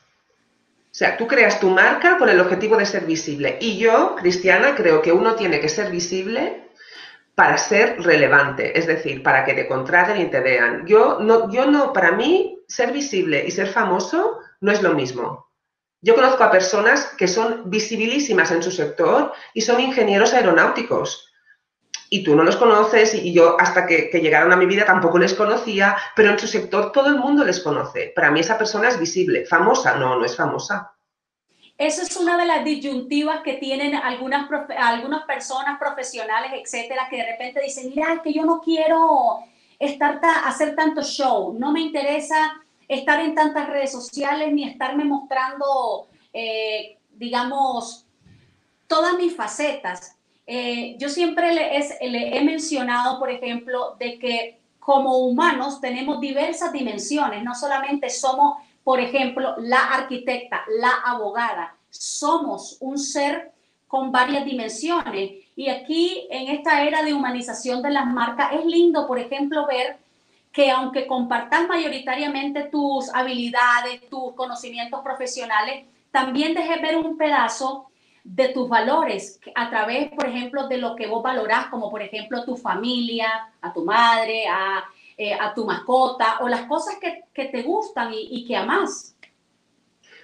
O 0.95 0.97
sea, 0.97 1.17
tú 1.17 1.27
creas 1.27 1.61
tu 1.61 1.71
marca 1.71 2.19
con 2.19 2.29
el 2.29 2.41
objetivo 2.41 2.77
de 2.77 2.87
ser 2.87 3.05
visible. 3.05 3.59
Y 3.61 3.79
yo, 3.79 4.17
Cristiana, 4.17 4.75
creo 4.75 5.03
que 5.03 5.13
uno 5.13 5.35
tiene 5.35 5.61
que 5.61 5.69
ser 5.69 5.91
visible 5.91 6.69
para 7.35 7.59
ser 7.59 8.01
relevante, 8.01 8.79
es 8.79 8.87
decir, 8.87 9.23
para 9.23 9.45
que 9.45 9.55
te 9.55 9.67
contraten 9.67 10.21
y 10.21 10.27
te 10.27 10.41
vean. 10.41 10.87
Yo 10.87 11.19
no, 11.21 11.51
yo 11.51 11.67
no, 11.67 11.93
para 11.93 12.13
mí, 12.13 12.61
ser 12.69 12.93
visible 12.93 13.45
y 13.47 13.51
ser 13.51 13.67
famoso 13.67 14.39
no 14.61 14.73
es 14.73 14.83
lo 14.83 14.95
mismo. 14.95 15.49
Yo 16.05 16.15
conozco 16.15 16.45
a 16.45 16.51
personas 16.51 17.15
que 17.17 17.27
son 17.27 17.71
visibilísimas 17.71 18.51
en 18.51 18.63
su 18.63 18.71
sector 18.71 19.33
y 19.55 19.63
son 19.63 19.81
ingenieros 19.81 20.35
aeronáuticos. 20.35 21.33
Y 22.11 22.23
tú 22.23 22.37
no 22.37 22.43
los 22.43 22.57
conoces 22.57 23.15
y 23.15 23.33
yo 23.33 23.57
hasta 23.59 23.87
que, 23.87 24.11
que, 24.11 24.21
llegaron 24.21 24.53
a 24.53 24.57
mi 24.57 24.67
vida 24.67 24.85
tampoco 24.85 25.19
les 25.19 25.33
conocía, 25.33 25.97
pero 26.15 26.29
en 26.29 26.39
su 26.39 26.47
sector 26.47 26.93
todo 26.93 27.09
el 27.09 27.17
mundo 27.17 27.43
les 27.43 27.59
conoce. 27.61 28.13
Para 28.15 28.31
mí 28.31 28.41
esa 28.41 28.59
persona 28.59 28.89
es 28.89 29.01
visible. 29.01 29.47
¿Famosa? 29.47 29.97
No, 29.97 30.19
no 30.19 30.27
es 30.27 30.37
famosa. 30.37 30.93
Eso 31.79 32.03
es 32.03 32.15
una 32.19 32.37
de 32.37 32.45
las 32.45 32.63
disyuntivas 32.67 33.41
que 33.41 33.55
tienen 33.55 33.95
algunas, 33.95 34.47
algunas 34.77 35.25
personas 35.25 35.79
profesionales, 35.79 36.53
etcétera, 36.55 37.09
que 37.09 37.17
de 37.17 37.31
repente 37.33 37.63
dicen, 37.63 37.89
mira, 37.89 38.13
es 38.13 38.21
que 38.21 38.35
yo 38.35 38.45
no 38.45 38.61
quiero 38.61 39.39
estar 39.79 40.21
hacer 40.45 40.77
tanto 40.77 41.03
show, 41.03 41.57
no 41.59 41.73
me 41.73 41.81
interesa 41.81 42.61
estar 42.89 43.21
en 43.21 43.35
tantas 43.35 43.69
redes 43.69 43.93
sociales 43.93 44.53
ni 44.53 44.65
estarme 44.65 45.05
mostrando, 45.05 46.09
eh, 46.33 46.99
digamos, 47.11 48.07
todas 48.87 49.15
mis 49.15 49.35
facetas. 49.35 50.17
Eh, 50.47 50.97
yo 50.99 51.09
siempre 51.09 51.55
le, 51.55 52.11
le 52.11 52.37
he 52.37 52.45
mencionado, 52.45 53.19
por 53.19 53.31
ejemplo, 53.31 53.97
de 53.99 54.19
que 54.19 54.61
como 54.79 55.19
humanos 55.19 55.81
tenemos 55.81 56.21
diversas 56.21 56.71
dimensiones, 56.73 57.43
no 57.43 57.55
solamente 57.55 58.11
somos, 58.11 58.59
por 58.83 59.01
ejemplo, 59.01 59.55
la 59.59 59.83
arquitecta, 59.87 60.63
la 60.79 60.93
abogada, 61.07 61.77
somos 61.89 62.77
un 62.81 62.99
ser 62.99 63.53
con 63.87 64.13
varias 64.13 64.45
dimensiones. 64.45 65.31
Y 65.57 65.69
aquí, 65.69 66.27
en 66.31 66.49
esta 66.49 66.83
era 66.83 67.03
de 67.03 67.15
humanización 67.15 67.81
de 67.81 67.91
las 67.91 68.07
marcas, 68.07 68.53
es 68.53 68.67
lindo, 68.67 69.07
por 69.07 69.19
ejemplo, 69.19 69.67
ver 69.67 70.04
que 70.55 70.71
aunque 70.71 71.09
compartas 71.09 71.67
mayoritariamente 71.67 72.69
tus 72.71 73.13
habilidades, 73.13 74.09
tus 74.09 74.35
conocimientos 74.35 75.01
profesionales, 75.03 75.85
también 76.13 76.55
dejes 76.55 76.81
ver 76.81 76.97
un 76.97 77.19
pedazo 77.19 77.89
de 78.23 78.51
tus 78.51 78.69
valores 78.69 79.41
a 79.57 79.69
través, 79.69 80.13
por 80.13 80.29
ejemplo, 80.29 80.69
de 80.69 80.79
lo 80.79 80.95
que 80.95 81.09
vos 81.09 81.25
valorás, 81.25 81.67
como 81.67 81.91
por 81.91 82.03
ejemplo 82.03 82.45
tu 82.45 82.57
familia, 82.57 83.49
a 83.61 83.73
tu 83.73 83.85
madre, 83.85 84.47
a, 84.47 84.85
eh, 85.19 85.37
tu 85.57 85.67
mascota 85.67 86.39
o 86.41 86.49
las 86.49 86.63
cosas 86.63 86.95
que, 87.01 87.45
te 87.47 87.63
gustan 87.63 88.15
y, 88.15 88.29
y 88.31 88.47
que 88.47 88.57
amás. 88.57 89.17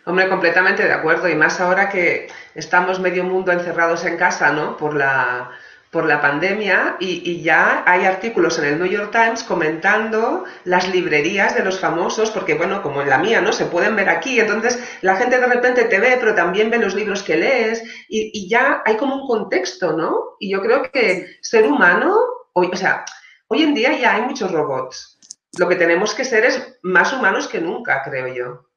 Hombre, 0.06 0.28
completamente 0.28 0.84
de 0.84 0.92
acuerdo. 0.92 1.28
Y 1.28 1.34
más 1.34 1.60
ahora 1.60 1.88
que 1.88 2.28
estamos 2.54 3.00
medio 3.00 3.24
mundo 3.24 3.50
encerrados 3.50 4.04
en 4.04 4.16
casa, 4.16 4.52
¿no? 4.52 4.76
Por 4.76 4.94
la, 4.94 5.50
por 5.90 6.06
la 6.06 6.20
pandemia 6.20 6.96
y, 7.00 7.42
ya 7.42 7.82
hay 7.84 8.04
artículos 8.04 8.58
en 8.58 8.64
el 8.64 8.78
New 8.78 8.88
York 8.88 9.10
Times 9.10 9.42
comentando 9.42 10.44
las 10.64 10.88
librerías 10.88 11.54
de 11.56 11.64
los 11.64 11.80
famosos, 11.80 12.30
porque 12.30 12.54
bueno, 12.54 12.80
como 12.80 13.02
en 13.02 13.08
la 13.08 13.18
mía, 13.18 13.40
¿no? 13.40 13.52
Se 13.52 13.66
pueden 13.66 13.96
ver 13.96 14.08
aquí, 14.08 14.38
entonces 14.38 14.78
la 15.02 15.16
gente 15.16 15.40
de 15.40 15.46
repente 15.46 15.84
te 15.84 15.98
ve, 15.98 16.16
pero 16.20 16.34
también 16.34 16.70
ve 16.70 16.78
los 16.78 16.94
libros 16.94 17.24
que 17.24 17.36
lees 17.36 17.82
y, 18.08 18.48
ya 18.48 18.82
hay 18.84 18.96
como 18.96 19.16
un 19.16 19.26
contexto, 19.26 19.92
¿no? 19.92 20.36
Y 20.38 20.50
yo 20.50 20.62
creo 20.62 20.82
que 20.90 21.38
ser 21.40 21.66
humano, 21.66 22.16
hoy, 22.52 22.70
o 22.72 22.76
sea, 22.76 23.04
hoy 23.48 23.62
en 23.62 23.74
día 23.74 23.98
ya 23.98 24.14
hay 24.14 24.22
muchos 24.22 24.52
robots. 24.52 25.18
Lo 25.58 25.68
que 25.68 25.76
tenemos 25.76 26.14
que 26.14 26.24
ser 26.24 26.44
es 26.44 26.78
más 26.82 27.12
humanos 27.12 27.48
que 27.48 27.60
nunca, 27.60 28.02
creo 28.04 28.28
yo. 28.28 28.70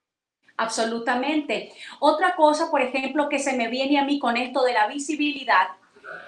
Absolutamente. 0.58 1.74
Otra 2.00 2.36
cosa, 2.36 2.72
por 2.72 2.82
ejemplo, 2.82 3.30
que 3.30 3.40
se 3.40 3.54
me 3.54 3.68
viene 3.68 4.00
a 4.00 4.06
mí 4.06 4.20
con 4.20 4.38
esto 4.38 4.64
de 4.64 4.74
la 4.74 4.88
visibilidad, 4.88 5.68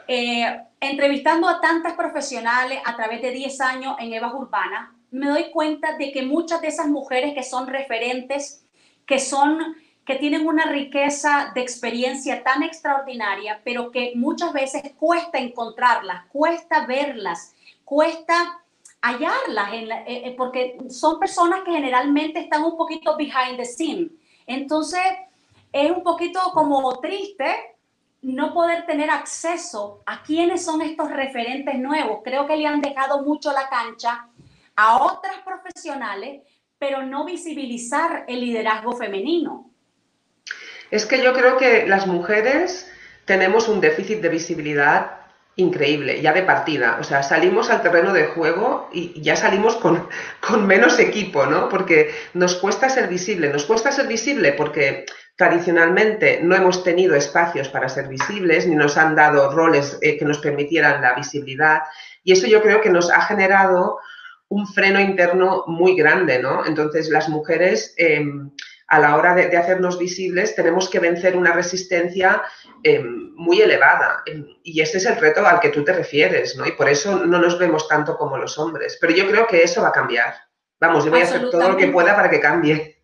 eh, 0.07 0.61
entrevistando 0.79 1.47
a 1.47 1.59
tantas 1.59 1.93
profesionales 1.93 2.79
a 2.85 2.95
través 2.95 3.21
de 3.21 3.31
10 3.31 3.61
años 3.61 3.95
en 3.99 4.13
Evas 4.13 4.33
Urbana, 4.33 4.95
me 5.11 5.27
doy 5.27 5.51
cuenta 5.51 5.97
de 5.97 6.11
que 6.11 6.23
muchas 6.23 6.61
de 6.61 6.67
esas 6.67 6.87
mujeres 6.87 7.33
que 7.33 7.43
son 7.43 7.67
referentes, 7.67 8.65
que 9.05 9.19
son 9.19 9.75
que 10.05 10.15
tienen 10.15 10.45
una 10.45 10.65
riqueza 10.65 11.51
de 11.55 11.61
experiencia 11.61 12.43
tan 12.43 12.61
extraordinaria, 12.61 13.59
pero 13.63 13.91
que 13.91 14.13
muchas 14.15 14.53
veces 14.53 14.83
cuesta 14.99 15.39
encontrarlas, 15.39 16.25
cuesta 16.27 16.85
verlas, 16.85 17.55
cuesta 17.83 18.61
hallarlas, 19.01 19.73
en 19.73 19.91
eh, 19.91 20.03
eh, 20.05 20.35
porque 20.37 20.77
son 20.89 21.19
personas 21.19 21.61
que 21.63 21.71
generalmente 21.71 22.39
están 22.39 22.63
un 22.63 22.77
poquito 22.77 23.17
behind 23.17 23.57
the 23.57 23.65
scene. 23.65 24.09
Entonces, 24.45 25.01
es 25.71 25.91
un 25.91 26.03
poquito 26.03 26.39
como 26.53 26.99
triste 26.99 27.74
no 28.25 28.55
poder 28.55 28.87
tener 28.87 29.11
acceso 29.11 30.01
a 30.07 30.23
quiénes 30.23 30.65
son 30.65 30.81
estos 30.81 31.11
referentes 31.11 31.77
nuevos. 31.77 32.21
Creo 32.23 32.47
que 32.47 32.57
le 32.57 32.65
han 32.65 32.81
dejado 32.81 33.21
mucho 33.21 33.51
la 33.51 33.69
cancha 33.69 34.27
a 34.75 35.03
otras 35.03 35.35
profesionales, 35.45 36.41
pero 36.79 37.03
no 37.03 37.23
visibilizar 37.23 38.25
el 38.27 38.41
liderazgo 38.41 38.93
femenino. 38.93 39.69
Es 40.89 41.05
que 41.05 41.23
yo 41.23 41.33
creo 41.33 41.57
que 41.57 41.85
las 41.85 42.07
mujeres 42.07 42.91
tenemos 43.25 43.67
un 43.67 43.79
déficit 43.79 44.21
de 44.21 44.29
visibilidad 44.29 45.19
increíble, 45.55 46.19
ya 46.21 46.33
de 46.33 46.41
partida. 46.41 46.97
O 46.99 47.03
sea, 47.03 47.21
salimos 47.21 47.69
al 47.69 47.83
terreno 47.83 48.11
de 48.11 48.25
juego 48.25 48.89
y 48.91 49.21
ya 49.21 49.35
salimos 49.35 49.75
con, 49.75 50.09
con 50.41 50.65
menos 50.65 50.97
equipo, 50.97 51.45
¿no? 51.45 51.69
Porque 51.69 52.11
nos 52.33 52.55
cuesta 52.55 52.89
ser 52.89 53.07
visible. 53.07 53.49
Nos 53.49 53.65
cuesta 53.65 53.91
ser 53.91 54.07
visible 54.07 54.51
porque 54.53 55.05
Tradicionalmente 55.35 56.39
no 56.41 56.55
hemos 56.55 56.83
tenido 56.83 57.15
espacios 57.15 57.67
para 57.67 57.89
ser 57.89 58.07
visibles, 58.07 58.67
ni 58.67 58.75
nos 58.75 58.95
han 58.97 59.15
dado 59.15 59.51
roles 59.51 59.97
eh, 60.01 60.17
que 60.17 60.23
nos 60.23 60.39
permitieran 60.39 61.01
la 61.01 61.13
visibilidad. 61.13 61.81
Y 62.23 62.31
eso 62.31 62.47
yo 62.47 62.61
creo 62.61 62.79
que 62.79 62.89
nos 62.89 63.11
ha 63.11 63.21
generado 63.21 63.97
un 64.47 64.67
freno 64.67 64.99
interno 64.99 65.63
muy 65.67 65.95
grande, 65.95 66.39
¿no? 66.39 66.65
Entonces, 66.65 67.09
las 67.09 67.27
mujeres, 67.29 67.93
em, 67.97 68.51
a 68.87 68.99
la 68.99 69.17
hora 69.17 69.33
de, 69.33 69.57
hacernos 69.57 69.97
visibles, 69.97 70.55
tenemos 70.55 70.89
que 70.89 70.99
vencer 70.99 71.35
una 71.35 71.51
resistencia 71.51 72.43
em, 72.83 73.33
muy 73.35 73.61
elevada. 73.61 74.23
Y 74.63 74.79
ese 74.79 74.99
es 74.99 75.05
el 75.05 75.17
reto 75.17 75.45
al 75.45 75.59
que 75.59 75.69
tú 75.69 75.83
te 75.83 75.91
refieres, 75.91 76.55
¿no? 76.55 76.65
Y 76.67 76.73
por 76.73 76.87
eso 76.87 77.25
no 77.25 77.39
nos 77.39 77.57
vemos 77.57 77.87
tanto 77.87 78.15
como 78.17 78.37
los 78.37 78.57
hombres. 78.59 78.97
Pero 79.01 79.13
yo 79.13 79.27
creo 79.27 79.47
que 79.47 79.63
eso 79.63 79.81
va 79.81 79.89
a 79.89 79.91
cambiar. 79.91 80.35
Vamos, 80.79 81.03
yo 81.03 81.11
voy 81.11 81.21
a 81.21 81.23
hacer 81.23 81.49
todo 81.49 81.69
lo 81.69 81.77
que 81.77 81.87
pueda 81.87 82.15
para 82.15 82.29
que 82.29 82.39
cambie. 82.39 82.94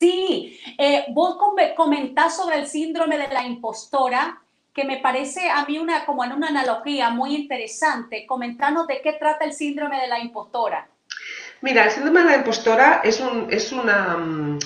Sí, 0.00 0.58
eh, 0.78 1.04
vos 1.10 1.36
comentás 1.76 2.34
sobre 2.34 2.56
el 2.56 2.66
síndrome 2.66 3.18
de 3.18 3.28
la 3.28 3.46
impostora, 3.46 4.40
que 4.72 4.84
me 4.84 4.96
parece 4.96 5.50
a 5.50 5.66
mí 5.66 5.78
una, 5.78 6.06
como 6.06 6.24
en 6.24 6.32
una 6.32 6.48
analogía 6.48 7.10
muy 7.10 7.36
interesante. 7.36 8.24
Comentanos 8.26 8.86
de 8.86 9.02
qué 9.02 9.12
trata 9.12 9.44
el 9.44 9.52
síndrome 9.52 10.00
de 10.00 10.08
la 10.08 10.18
impostora. 10.18 10.88
Mira, 11.60 11.84
el 11.84 11.90
síndrome 11.90 12.20
de 12.20 12.26
la 12.26 12.36
impostora 12.36 13.02
es, 13.04 13.20
un, 13.20 13.48
es 13.50 13.72
una... 13.72 14.16
Mm, 14.16 14.58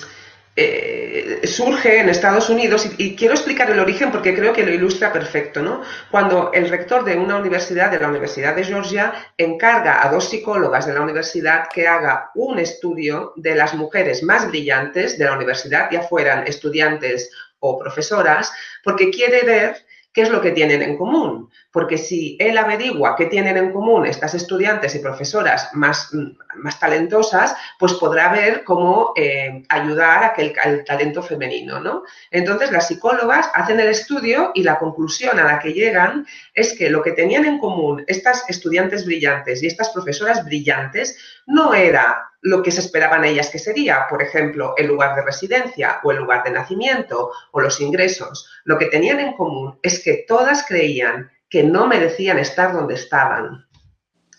eh, 0.57 1.41
surge 1.43 1.99
en 1.99 2.07
Estados 2.07 2.49
Unidos 2.49 2.89
y, 2.97 3.15
quiero 3.15 3.33
explicar 3.33 3.69
el 3.69 3.79
origen 3.79 4.09
porque 4.11 4.33
creo 4.33 4.53
que 4.53 4.65
lo 4.65 4.73
ilustra 4.73 5.11
perfecto, 5.11 5.61
¿no? 5.61 5.81
Cuando 6.09 6.51
el 6.53 6.69
rector 6.69 7.03
de 7.03 7.17
una 7.17 7.37
universidad, 7.37 7.91
de 7.91 7.99
la 7.99 8.07
Universidad 8.07 8.55
de 8.55 8.63
Georgia, 8.63 9.13
encarga 9.37 10.05
a 10.05 10.09
dos 10.09 10.29
psicólogas 10.29 10.85
de 10.85 10.93
la 10.93 11.01
universidad 11.01 11.67
que 11.73 11.87
haga 11.87 12.31
un 12.35 12.57
estudio 12.59 13.33
de 13.35 13.55
las 13.55 13.73
mujeres 13.73 14.23
más 14.23 14.47
brillantes 14.47 15.17
de 15.17 15.25
la 15.25 15.33
universidad, 15.33 15.89
ya 15.91 16.03
fueran 16.03 16.47
estudiantes 16.47 17.31
o 17.59 17.77
profesoras, 17.77 18.51
porque 18.83 19.09
quiere 19.09 19.41
ver 19.43 19.84
qué 20.15 20.21
es 20.21 20.29
lo 20.29 20.41
que 20.41 20.51
tienen 20.51 20.81
en 20.81 20.97
común. 20.97 21.51
Porque 21.71 21.97
si 21.97 22.37
él 22.39 22.57
averigua 22.57 23.17
qué 23.17 23.25
tienen 23.25 23.57
en 23.57 23.73
común 23.73 24.05
estas 24.05 24.33
estudiantes 24.33 24.95
y 24.95 24.99
profesoras 24.99 25.69
más, 25.73 26.09
más 26.55 26.79
talentosas, 26.79 27.53
pues 27.77 27.93
podrá 27.95 28.31
ver 28.31 28.63
cómo 28.63 29.11
eh, 29.17 29.61
ayudar 29.67 30.23
a 30.23 30.33
que 30.33 30.41
el, 30.43 30.53
al 30.63 30.85
talento 30.85 31.21
femenino, 31.21 31.81
¿no? 31.81 32.03
Entonces 32.31 32.71
las 32.71 32.87
psicólogas 32.87 33.51
hacen 33.53 33.77
el 33.81 33.89
estudio 33.89 34.51
y 34.55 34.63
la 34.63 34.79
conclusión 34.79 35.37
a 35.37 35.43
la 35.43 35.59
que 35.59 35.73
llegan 35.73 36.25
es 36.53 36.77
que 36.77 36.89
lo 36.89 37.03
que 37.03 37.11
tenían 37.11 37.43
en 37.43 37.59
común 37.59 38.05
estas 38.07 38.49
estudiantes 38.49 39.05
brillantes 39.05 39.61
y 39.61 39.67
estas 39.67 39.89
profesoras 39.89 40.45
brillantes 40.45 41.17
no 41.45 41.73
era 41.73 42.31
lo 42.41 42.61
que 42.61 42.71
se 42.71 42.81
esperaban 42.81 43.25
ellas 43.25 43.49
que 43.49 43.57
sería, 43.57 44.05
por 44.07 44.21
ejemplo, 44.21 44.75
el 44.77 44.87
lugar 44.87 45.15
de 45.15 45.23
residencia 45.23 45.99
o 46.03 46.11
el 46.11 46.17
lugar 46.17 46.43
de 46.43 46.51
nacimiento 46.51 47.31
o 47.51 47.59
los 47.59 47.81
ingresos. 47.81 48.47
Lo 48.65 48.77
que 48.77 48.85
tenían 48.85 49.19
en 49.19 49.33
común 49.33 49.79
es 49.81 50.03
que 50.03 50.25
todas 50.27 50.65
creían 50.67 51.31
que 51.49 51.63
no 51.63 51.87
merecían 51.87 52.37
estar 52.37 52.73
donde 52.73 52.95
estaban. 52.95 53.65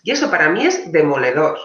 Y 0.03 0.11
eso 0.11 0.31
para 0.31 0.49
mí 0.49 0.65
es 0.65 0.89
demoledor, 0.91 1.57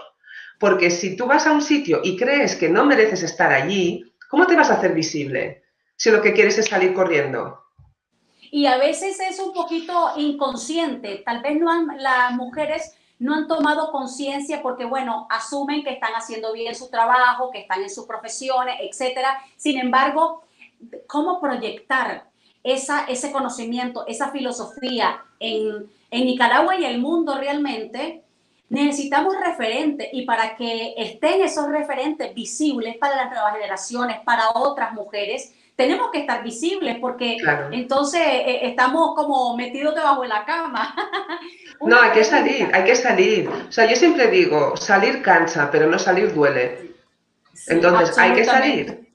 porque 0.59 0.91
si 0.91 1.15
tú 1.15 1.27
vas 1.27 1.47
a 1.47 1.53
un 1.53 1.61
sitio 1.61 2.01
y 2.03 2.17
crees 2.17 2.55
que 2.55 2.67
no 2.67 2.85
mereces 2.85 3.23
estar 3.23 3.53
allí, 3.53 4.13
¿cómo 4.29 4.45
te 4.45 4.55
vas 4.55 4.69
a 4.69 4.75
hacer 4.75 4.93
visible 4.93 5.63
si 5.95 6.11
lo 6.11 6.21
que 6.21 6.33
quieres 6.33 6.57
es 6.57 6.65
salir 6.65 6.93
corriendo? 6.93 7.63
Y 8.51 8.65
a 8.65 8.77
veces 8.77 9.17
es 9.19 9.39
un 9.39 9.53
poquito 9.53 10.11
inconsciente, 10.17 11.23
tal 11.25 11.41
vez 11.41 11.59
no 11.59 11.87
las 11.97 12.33
mujeres 12.33 12.93
no 13.23 13.35
han 13.35 13.47
tomado 13.47 13.89
conciencia 13.89 14.61
porque, 14.61 14.83
bueno, 14.83 15.27
asumen 15.29 15.81
que 15.81 15.91
están 15.91 16.11
haciendo 16.13 16.51
bien 16.51 16.75
su 16.75 16.89
trabajo, 16.89 17.51
que 17.51 17.59
están 17.59 17.81
en 17.81 17.89
sus 17.89 18.05
profesiones, 18.05 18.75
etcétera. 18.81 19.41
Sin 19.55 19.79
embargo, 19.79 20.43
¿cómo 21.07 21.39
proyectar 21.39 22.25
esa, 22.63 23.05
ese 23.05 23.31
conocimiento, 23.31 24.05
esa 24.07 24.29
filosofía 24.31 25.23
en, 25.39 25.89
en 26.11 26.25
Nicaragua 26.25 26.75
y 26.75 26.83
el 26.83 26.99
mundo 26.99 27.37
realmente? 27.37 28.25
Necesitamos 28.67 29.35
referentes 29.39 30.09
y 30.11 30.25
para 30.25 30.57
que 30.57 30.93
estén 30.97 31.41
esos 31.43 31.69
referentes 31.69 32.33
visibles 32.33 32.97
para 32.97 33.15
las 33.15 33.31
nuevas 33.31 33.53
generaciones, 33.53 34.19
para 34.25 34.49
otras 34.53 34.91
mujeres, 34.91 35.55
tenemos 35.75 36.11
que 36.11 36.19
estar 36.19 36.43
visibles 36.43 36.97
porque 36.99 37.37
entonces 37.71 38.21
eh, 38.23 38.59
estamos 38.63 39.15
como 39.15 39.55
metidos 39.57 39.95
debajo 39.95 40.21
de 40.21 40.27
la 40.27 40.45
cama. 40.45 40.95
no, 41.81 41.99
hay 41.99 42.11
que 42.11 42.23
salir, 42.23 42.69
hay 42.73 42.83
que 42.83 42.95
salir. 42.95 43.49
O 43.49 43.71
sea, 43.71 43.89
yo 43.89 43.95
siempre 43.95 44.27
digo, 44.27 44.77
salir 44.77 45.21
cansa, 45.21 45.71
pero 45.71 45.87
no 45.87 45.97
salir 45.97 46.33
duele. 46.33 46.93
entonces, 47.67 48.17
hay 48.17 48.33
que 48.33 48.45
salir. 48.45 49.09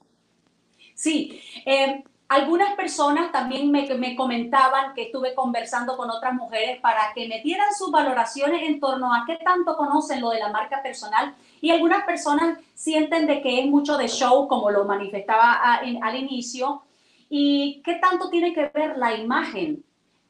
Sí, 0.94 1.40
eh, 1.64 2.02
algunas 2.28 2.74
personas 2.74 3.32
también 3.32 3.70
me, 3.70 3.86
me, 3.94 4.14
comentaban 4.14 4.92
que 4.94 5.04
estuve 5.04 5.34
conversando 5.34 5.96
con 5.96 6.10
otras 6.10 6.34
mujeres 6.34 6.78
para 6.80 7.12
que 7.14 7.26
me 7.26 7.40
dieran 7.40 7.74
sus 7.74 7.90
valoraciones 7.90 8.68
en 8.68 8.80
torno 8.80 9.14
a 9.14 9.24
qué 9.26 9.36
tanto 9.36 9.76
conocen 9.76 10.20
lo 10.20 10.30
de 10.30 10.38
la 10.38 10.50
marca 10.50 10.82
personal. 10.82 11.34
Y 11.62 11.70
algunas 11.70 12.04
personas 12.04 12.58
sienten 12.74 13.26
de 13.26 13.40
que 13.40 13.60
es 13.60 13.66
mucho 13.66 13.96
de 13.96 14.08
show, 14.08 14.46
como 14.46 14.70
lo 14.70 14.84
manifestaba 14.84 15.54
al 15.54 16.16
inicio, 16.16 16.82
y 17.30 17.82
qué 17.84 17.94
tanto 17.96 18.28
tiene 18.30 18.52
que 18.52 18.70
ver 18.74 18.96
la 18.98 19.14
imagen 19.14 19.84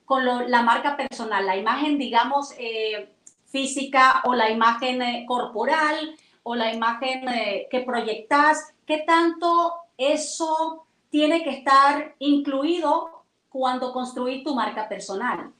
con 0.05 0.25
la 0.25 0.63
marca 0.63 0.97
personal, 0.97 1.45
la 1.45 1.57
imagen, 1.57 1.99
digamos, 1.99 2.55
eh, 2.59 3.13
física 3.47 4.23
o 4.25 4.35
la 4.35 4.51
imagen 4.51 5.03
eh, 5.03 5.25
corporal 5.27 6.17
o 6.43 6.55
la 6.55 6.73
imagen 6.73 7.29
eh, 7.29 7.69
que 7.71 7.81
proyectas, 7.81 8.73
¿qué 8.87 9.05
tanto 9.07 9.75
eso 9.99 10.87
tiene 11.11 11.43
que 11.43 11.51
estar 11.51 12.15
incluido 12.19 13.25
cuando 13.49 13.93
construís 13.93 14.45
tu 14.45 14.55
marca 14.55 14.89
personal? 14.89 15.53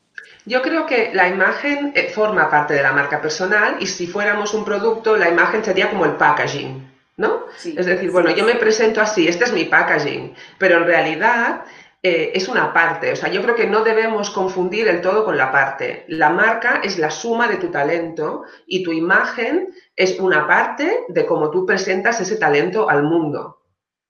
Yo 0.45 0.63
creo 0.63 0.87
que 0.87 1.13
la 1.15 1.29
imagen 1.29 1.93
eh, 1.95 2.11
forma 2.11 2.51
parte 2.51 2.75
de 2.75 2.83
la 2.83 2.93
marca 2.93 3.21
personal 3.21 3.77
y 3.81 3.87
si 3.87 4.07
fuéramos 4.07 4.55
un 4.55 4.65
producto, 4.65 5.17
la 5.17 5.29
imagen 5.29 5.65
sería 5.65 5.91
como 5.91 6.05
el 6.05 6.17
packaging, 6.17 6.91
¿no? 7.17 7.47
es 7.65 7.87
decir, 7.87 8.11
bueno, 8.11 8.31
yo 8.31 8.45
me 8.45 8.55
presento 8.55 9.01
así, 9.01 9.29
este 9.29 9.45
es 9.45 9.53
mi 9.53 9.65
packaging, 9.65 10.35
pero 10.59 10.79
en 10.79 10.85
realidad 10.85 11.65
eh, 12.03 12.31
es 12.35 12.49
una 12.49 12.73
parte. 12.73 13.13
O 13.13 13.17
sea, 13.17 13.31
yo 13.31 13.43
creo 13.43 13.57
que 13.57 13.67
no 13.67 13.83
debemos 13.83 14.31
confundir 14.31 14.87
el 14.89 15.01
todo 15.01 15.25
con 15.25 15.37
la 15.37 15.51
parte. 15.51 16.05
La 16.09 16.31
marca 16.31 16.81
es 16.83 16.99
la 16.99 17.11
suma 17.11 17.49
de 17.49 17.57
tu 17.57 17.69
talento 17.69 18.45
y 18.67 18.85
tu 18.85 18.93
imagen 18.93 19.75
es 19.97 20.19
una 20.21 20.47
parte 20.47 21.05
de 21.09 21.27
cómo 21.27 21.51
tú 21.51 21.67
presentas 21.67 22.21
ese 22.21 22.37
talento 22.37 22.89
al 22.89 23.03
mundo. 23.03 23.63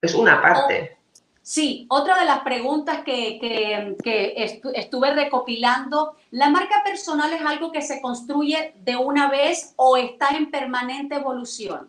Es 0.03 0.15
una 0.15 0.43
parte. 0.43 0.98
Sí, 1.49 1.87
otra 1.89 2.19
de 2.19 2.27
las 2.27 2.41
preguntas 2.41 2.99
que, 3.07 3.97
estuve 4.75 5.15
recopilando, 5.15 6.15
¿la 6.31 6.51
marca 6.51 6.83
personal 6.85 7.33
es 7.33 7.41
algo 7.41 7.73
que 7.73 7.81
se 7.81 8.03
construye 8.03 8.75
de 8.81 8.97
una 8.97 9.31
vez 9.31 9.73
o 9.77 9.97
está 9.97 10.29
en 10.37 10.51
permanente 10.51 11.15
evolución? 11.15 11.89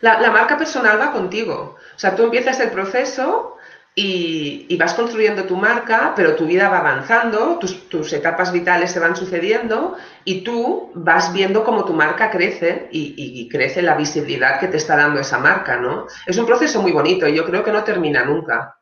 La, 0.00 0.20
la 0.20 0.32
marca 0.32 0.58
personal 0.58 1.00
va 1.00 1.12
contigo. 1.12 1.76
O 1.94 1.98
sea, 1.98 2.16
tú 2.16 2.24
empiezas 2.24 2.58
el 2.58 2.72
proceso 2.72 3.55
y, 3.98 4.76
vas 4.76 4.92
construyendo 4.92 5.44
tu 5.44 5.56
marca, 5.56 6.12
pero 6.14 6.36
tu 6.36 6.44
vida 6.44 6.68
va 6.68 6.80
avanzando, 6.80 7.58
tus, 7.58 8.12
etapas 8.12 8.52
vitales 8.52 8.92
se 8.92 9.00
van 9.00 9.16
sucediendo 9.16 9.96
y 10.22 10.42
tú 10.42 10.90
vas 10.94 11.32
viendo 11.32 11.64
cómo 11.64 11.86
tu 11.86 11.94
marca 11.94 12.30
crece 12.30 12.88
y, 12.92 13.48
crece 13.48 13.80
la 13.80 13.96
visibilidad 13.96 14.60
que 14.60 14.68
te 14.68 14.76
está 14.76 14.96
dando 14.96 15.18
esa 15.18 15.38
marca, 15.38 15.78
¿no? 15.78 16.06
Es 16.26 16.36
un 16.36 16.44
proceso 16.44 16.82
muy 16.82 16.92
bonito 16.92 17.26
y 17.26 17.34
yo 17.34 17.46
creo 17.46 17.64
que 17.64 17.72
no 17.72 17.84
termina 17.84 18.22
nunca. 18.22 18.78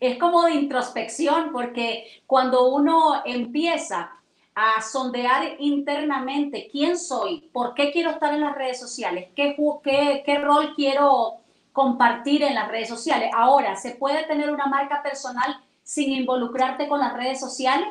Es 0.00 0.18
como 0.18 0.42
de 0.42 0.54
introspección 0.54 1.52
porque 1.52 2.22
cuando 2.26 2.68
uno 2.68 3.22
empieza 3.24 4.10
a 4.56 4.82
sondear 4.82 5.54
internamente 5.60 6.68
quién 6.70 6.98
soy, 6.98 7.48
por 7.52 7.74
qué 7.74 7.92
quiero 7.92 8.10
estar 8.10 8.34
en 8.34 8.40
las 8.40 8.56
redes 8.56 8.80
sociales, 8.80 9.28
qué, 9.36 9.54
qué, 9.84 10.22
qué 10.26 10.38
rol 10.38 10.72
quiero 10.74 11.41
compartir 11.72 12.42
en 12.42 12.54
las 12.54 12.68
redes 12.68 12.88
sociales. 12.88 13.30
Ahora, 13.34 13.76
¿se 13.76 13.92
puede 13.92 14.24
tener 14.24 14.50
una 14.50 14.66
marca 14.66 15.02
personal 15.02 15.60
sin 15.82 16.12
involucrarte 16.12 16.88
con 16.88 17.00
las 17.00 17.14
redes 17.14 17.40
sociales? 17.40 17.88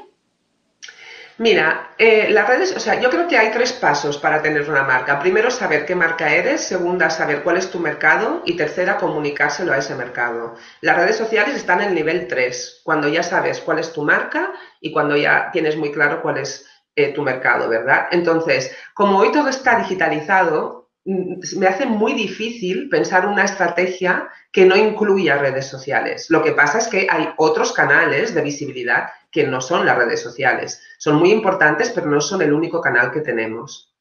Mira, 1.38 1.96
eh, 1.98 2.28
las 2.30 2.48
redes, 2.48 2.76
o 2.76 2.80
sea, 2.80 3.00
yo 3.00 3.10
creo 3.10 3.28
que 3.28 3.36
hay 3.36 3.50
tres 3.50 3.74
pasos 3.74 4.20
para 4.20 4.44
tener 4.44 4.70
una 4.70 4.84
marca. 4.84 5.20
Primero, 5.20 5.50
saber 5.50 5.86
qué 5.86 5.96
marca 5.96 6.32
eres. 6.32 6.62
Segunda, 6.62 7.10
saber 7.10 7.42
cuál 7.42 7.58
es 7.58 7.72
tu 7.72 7.80
mercado. 7.80 8.44
Y 8.46 8.56
tercera, 8.56 8.98
comunicárselo 8.98 9.74
a 9.74 9.78
ese 9.78 9.96
mercado. 9.96 10.56
Las 10.82 10.98
redes 10.98 11.18
sociales 11.18 11.56
están 11.56 11.82
en 11.82 11.90
el 11.90 11.96
nivel 11.96 12.28
3, 12.28 12.82
cuando 12.84 13.08
ya 13.08 13.24
sabes 13.24 13.60
cuál 13.60 13.80
es 13.80 13.92
tu 13.92 14.04
marca 14.04 14.52
y 14.80 14.92
cuando 14.92 15.18
ya 15.18 15.50
tienes 15.52 15.78
muy 15.78 15.92
claro 15.92 16.22
cuál 16.22 16.38
es 16.38 16.68
eh, 16.96 17.14
tu 17.14 17.24
mercado, 17.24 17.70
¿verdad? 17.70 18.08
Entonces, 18.12 18.76
como 18.94 19.18
hoy 19.18 19.32
todo 19.32 19.50
está 19.50 19.80
digitalizado, 19.80 20.81
me 21.04 21.68
hace 21.68 21.86
muy 21.86 22.14
difícil 22.14 22.88
pensar 22.90 23.26
una 23.26 23.44
estrategia 23.44 24.30
que 24.52 24.66
no 24.66 24.76
incluya 24.76 25.38
redes 25.38 25.68
sociales. 25.68 26.30
Lo 26.30 26.44
que 26.44 26.52
pasa 26.52 26.78
es 26.78 26.88
que 26.88 27.08
hay 27.10 27.30
otros 27.38 27.72
canales 27.72 28.34
de 28.34 28.42
visibilidad 28.42 29.10
que 29.32 29.48
no 29.48 29.62
son 29.62 29.86
las 29.86 29.98
redes 29.98 30.22
sociales. 30.22 30.82
Son 30.98 31.16
muy 31.16 31.32
importantes, 31.32 31.90
pero 31.90 32.08
no 32.08 32.22
son 32.22 32.42
el 32.42 32.54
único 32.54 32.82
canal 32.82 33.12
que 33.12 33.22
tenemos. 33.22 33.92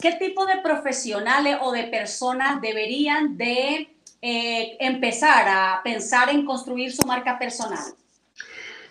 ¿Qué 0.00 0.12
tipo 0.12 0.44
de 0.46 0.58
profesionales 0.58 1.58
o 1.60 1.72
de 1.72 1.84
personas 1.84 2.60
deberían 2.60 3.36
de 3.36 3.88
eh, 4.20 4.76
empezar 4.80 5.46
a 5.48 5.80
pensar 5.82 6.30
en 6.30 6.44
construir 6.44 6.92
su 6.92 7.06
marca 7.06 7.38
personal? 7.38 7.94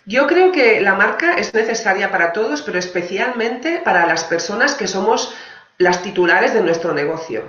Yo 0.06 0.26
creo 0.26 0.50
que 0.50 0.80
la 0.80 0.94
marca 0.94 1.34
es 1.34 1.52
necesaria 1.52 2.10
para 2.10 2.32
todos, 2.32 2.62
pero 2.62 2.78
especialmente 2.78 3.80
para 3.84 4.06
las 4.06 4.24
personas 4.24 4.74
que 4.74 4.88
somos 4.88 5.34
las 5.80 6.02
titulares 6.02 6.52
de 6.52 6.62
nuestro 6.62 6.92
negocio. 6.92 7.42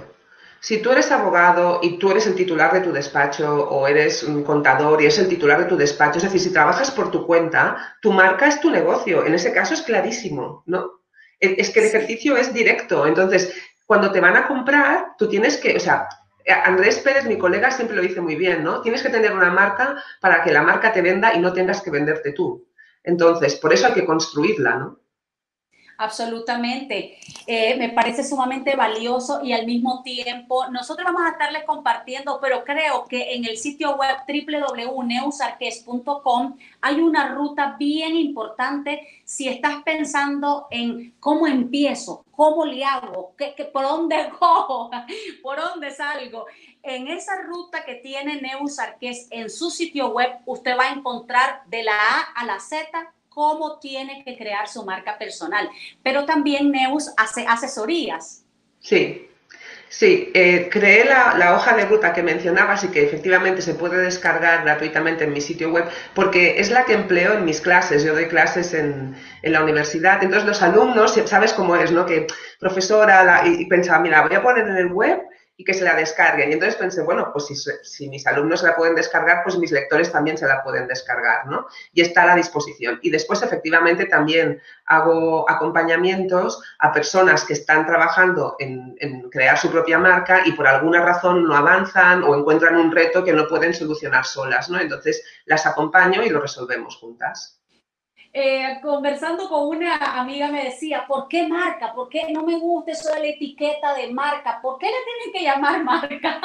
Si 0.61 0.81
tú 0.81 0.91
eres 0.91 1.11
abogado 1.11 1.81
y 1.83 1.97
tú 1.99 2.11
eres 2.11 2.27
el 2.27 2.35
titular 2.35 2.71
de 2.71 2.79
tu 2.79 2.93
despacho 2.93 3.67
o 3.69 3.87
eres 3.87 4.23
un 4.23 4.43
contador 4.43 5.01
y 5.01 5.05
es 5.07 5.19
el 5.19 5.27
titular 5.27 5.59
de 5.59 5.65
tu 5.65 5.75
despacho, 5.75 6.17
es 6.17 6.23
decir, 6.23 6.39
si 6.39 6.53
trabajas 6.53 6.91
por 6.91 7.11
tu 7.11 7.27
cuenta, 7.27 7.97
tu 8.01 8.13
marca 8.13 8.47
es 8.47 8.61
tu 8.61 8.69
negocio. 8.69 9.25
En 9.25 9.33
ese 9.33 9.51
caso 9.51 9.73
es 9.73 9.81
clarísimo, 9.81 10.63
¿no? 10.65 11.01
Es 11.41 11.71
que 11.71 11.81
el 11.81 11.87
ejercicio 11.87 12.37
es 12.37 12.53
directo. 12.53 13.05
Entonces, 13.05 13.53
cuando 13.85 14.13
te 14.13 14.21
van 14.21 14.37
a 14.37 14.47
comprar, 14.47 15.07
tú 15.17 15.27
tienes 15.27 15.57
que, 15.57 15.75
o 15.75 15.79
sea, 15.81 16.07
Andrés 16.63 16.99
Pérez, 16.99 17.25
mi 17.25 17.37
colega, 17.37 17.69
siempre 17.69 17.97
lo 17.97 18.01
dice 18.01 18.21
muy 18.21 18.37
bien, 18.37 18.63
¿no? 18.63 18.81
Tienes 18.81 19.03
que 19.03 19.09
tener 19.09 19.33
una 19.33 19.51
marca 19.51 20.01
para 20.21 20.41
que 20.41 20.51
la 20.51 20.61
marca 20.61 20.93
te 20.93 21.01
venda 21.01 21.33
y 21.33 21.39
no 21.39 21.51
tengas 21.51 21.81
que 21.81 21.91
venderte 21.91 22.31
tú. 22.31 22.65
Entonces, 23.03 23.55
por 23.55 23.73
eso 23.73 23.87
hay 23.87 23.93
que 23.93 24.05
construirla, 24.05 24.75
¿no? 24.77 25.00
Absolutamente. 26.01 27.17
Eh, 27.45 27.75
me 27.75 27.89
parece 27.89 28.23
sumamente 28.23 28.75
valioso 28.75 29.43
y 29.43 29.53
al 29.53 29.67
mismo 29.67 30.01
tiempo 30.01 30.67
nosotros 30.69 31.05
vamos 31.05 31.21
a 31.21 31.33
estarles 31.33 31.63
compartiendo, 31.63 32.39
pero 32.41 32.63
creo 32.63 33.05
que 33.05 33.35
en 33.35 33.45
el 33.45 33.55
sitio 33.55 33.95
web 33.97 34.17
www.neusarques.com 34.27 36.57
hay 36.81 37.01
una 37.01 37.35
ruta 37.35 37.75
bien 37.77 38.15
importante 38.15 39.21
si 39.25 39.47
estás 39.47 39.83
pensando 39.83 40.65
en 40.71 41.13
cómo 41.19 41.45
empiezo, 41.45 42.25
cómo 42.31 42.65
le 42.65 42.83
hago, 42.83 43.35
¿Qué, 43.37 43.53
por 43.71 43.83
dónde 43.83 44.27
cojo, 44.39 44.89
por 45.43 45.61
dónde 45.61 45.91
salgo. 45.91 46.47
En 46.81 47.09
esa 47.09 47.43
ruta 47.43 47.85
que 47.85 47.93
tiene 47.93 48.41
Neusarques 48.41 49.27
en 49.29 49.51
su 49.51 49.69
sitio 49.69 50.07
web, 50.07 50.31
usted 50.47 50.75
va 50.75 50.85
a 50.85 50.93
encontrar 50.93 51.61
de 51.67 51.83
la 51.83 51.93
A 51.93 52.21
a 52.37 52.45
la 52.45 52.59
Z 52.59 53.13
cómo 53.33 53.79
tiene 53.79 54.23
que 54.25 54.37
crear 54.37 54.67
su 54.67 54.83
marca 54.83 55.17
personal. 55.17 55.69
Pero 56.03 56.25
también 56.25 56.69
Neus 56.69 57.11
hace 57.17 57.45
asesorías. 57.47 58.43
Sí, 58.79 59.27
Sí, 59.91 60.31
eh, 60.33 60.69
creé 60.71 61.03
la, 61.03 61.53
hoja 61.53 61.75
de 61.75 61.83
ruta 61.83 62.13
que 62.13 62.23
mencionabas 62.23 62.85
y 62.85 62.87
que 62.87 63.03
efectivamente 63.03 63.61
se 63.61 63.73
puede 63.73 63.97
descargar 63.97 64.63
gratuitamente 64.63 65.25
en 65.25 65.33
mi 65.33 65.41
sitio 65.41 65.69
web 65.69 65.83
porque 66.15 66.61
es 66.61 66.71
la 66.71 66.85
que 66.85 66.93
empleo 66.93 67.33
en 67.33 67.43
mis 67.43 67.59
clases. 67.59 68.01
Yo 68.05 68.13
doy 68.13 68.27
clases 68.29 68.73
en, 68.73 69.17
la 69.43 69.61
universidad. 69.61 70.23
Entonces 70.23 70.47
los 70.47 70.61
alumnos, 70.61 71.19
sabes 71.25 71.51
cómo 71.51 71.75
es, 71.75 71.91
¿no? 71.91 72.05
Que 72.05 72.25
profesora, 72.57 73.43
y, 73.45 73.63
y 73.63 73.65
pensaba, 73.65 73.99
mira, 73.99 74.21
voy 74.25 74.33
a 74.33 74.41
poner 74.41 74.65
en 74.65 74.77
el 74.77 74.93
web 74.93 75.23
y 75.57 75.63
que 75.63 75.73
se 75.73 75.83
la 75.83 75.95
descarguen. 75.95 76.49
Y 76.49 76.53
entonces 76.53 76.75
pensé, 76.75 77.03
bueno, 77.03 77.29
pues 77.31 77.47
si, 77.83 78.09
mis 78.09 78.25
alumnos 78.25 78.61
se 78.61 78.67
la 78.67 78.75
pueden 78.75 78.95
descargar, 78.95 79.43
pues 79.43 79.57
mis 79.57 79.71
lectores 79.71 80.11
también 80.11 80.37
se 80.37 80.47
la 80.47 80.63
pueden 80.63 80.87
descargar, 80.87 81.45
¿no? 81.45 81.67
Y 81.93 82.01
está 82.01 82.23
a 82.23 82.27
la 82.27 82.35
disposición. 82.35 82.99
Y 83.01 83.11
después, 83.11 83.43
efectivamente, 83.43 84.05
también 84.05 84.61
hago 84.85 85.49
acompañamientos 85.49 86.61
a 86.79 86.91
personas 86.91 87.43
que 87.45 87.53
están 87.53 87.85
trabajando 87.85 88.55
en, 88.59 88.95
en 88.99 89.29
crear 89.29 89.57
su 89.57 89.69
propia 89.69 89.99
marca 89.99 90.41
y 90.45 90.53
por 90.53 90.67
alguna 90.67 91.03
razón 91.03 91.43
no 91.43 91.55
avanzan 91.55 92.23
o 92.23 92.35
encuentran 92.35 92.75
un 92.75 92.91
reto 92.91 93.23
que 93.23 93.33
no 93.33 93.47
pueden 93.47 93.73
solucionar 93.73 94.25
solas, 94.25 94.69
¿no? 94.69 94.79
Entonces, 94.79 95.23
las 95.45 95.65
acompaño 95.67 96.23
y 96.23 96.29
lo 96.29 96.41
resolvemos 96.41 96.95
juntas. 96.95 97.60
Eh, 98.33 98.79
conversando 98.81 99.49
con 99.49 99.67
una 99.67 99.95
amiga 100.19 100.47
me 100.47 100.63
decía, 100.63 101.05
¿por 101.05 101.27
qué 101.27 101.47
marca? 101.49 101.93
¿Por 101.93 102.07
qué 102.07 102.31
no 102.31 102.43
me 102.43 102.57
gusta 102.57 102.93
eso 102.93 103.13
de 103.13 103.19
la 103.19 103.27
etiqueta 103.27 103.93
de 103.93 104.13
marca? 104.13 104.61
¿Por 104.61 104.77
qué 104.77 104.85
le 104.85 104.93
tienen 105.03 105.33
que 105.33 105.43
llamar 105.43 105.83
marca? 105.83 106.39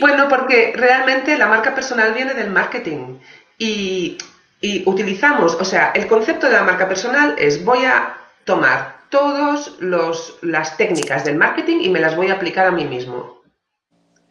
Bueno, 0.00 0.28
porque 0.30 0.72
realmente 0.74 1.36
la 1.36 1.46
marca 1.46 1.74
personal 1.74 2.14
viene 2.14 2.32
del 2.32 2.48
marketing 2.48 3.18
y, 3.58 4.16
y 4.62 4.82
utilizamos, 4.88 5.54
o 5.56 5.64
sea, 5.64 5.92
el 5.94 6.06
concepto 6.06 6.46
de 6.46 6.54
la 6.54 6.62
marca 6.62 6.88
personal 6.88 7.34
es 7.36 7.62
voy 7.62 7.84
a 7.84 8.16
tomar 8.44 9.02
todas 9.10 9.76
las 10.40 10.76
técnicas 10.78 11.26
del 11.26 11.36
marketing 11.36 11.80
y 11.82 11.90
me 11.90 12.00
las 12.00 12.16
voy 12.16 12.28
a 12.28 12.34
aplicar 12.34 12.66
a 12.66 12.70
mí 12.70 12.86
mismo. 12.86 13.42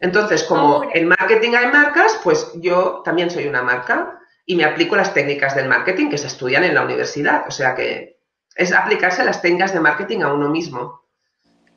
Entonces, 0.00 0.42
como 0.42 0.90
en 0.92 1.06
marketing 1.06 1.54
hay 1.54 1.68
marcas, 1.68 2.18
pues 2.24 2.50
yo 2.56 3.02
también 3.04 3.30
soy 3.30 3.46
una 3.46 3.62
marca 3.62 4.18
y 4.44 4.56
me 4.56 4.64
aplico 4.64 4.96
las 4.96 5.14
técnicas 5.14 5.54
del 5.54 5.68
marketing 5.68 6.10
que 6.10 6.18
se 6.18 6.26
estudian 6.26 6.64
en 6.64 6.74
la 6.74 6.82
universidad. 6.82 7.44
O 7.46 7.50
sea 7.50 7.74
que 7.74 8.18
es 8.56 8.72
aplicarse 8.72 9.24
las 9.24 9.40
técnicas 9.40 9.72
de 9.72 9.80
marketing 9.80 10.20
a 10.20 10.32
uno 10.32 10.48
mismo 10.48 11.02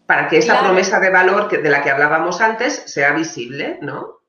para 0.05 0.27
que 0.27 0.37
esa 0.37 0.59
promesa 0.59 0.99
de 0.99 1.09
valor 1.09 1.47
que, 1.47 1.57
de 1.57 1.69
la 1.69 1.81
que 1.81 1.89
hablábamos 1.89 2.41
antes 2.41 2.83
sea 2.85 3.13
visible, 3.13 3.79
¿no? 3.81 4.19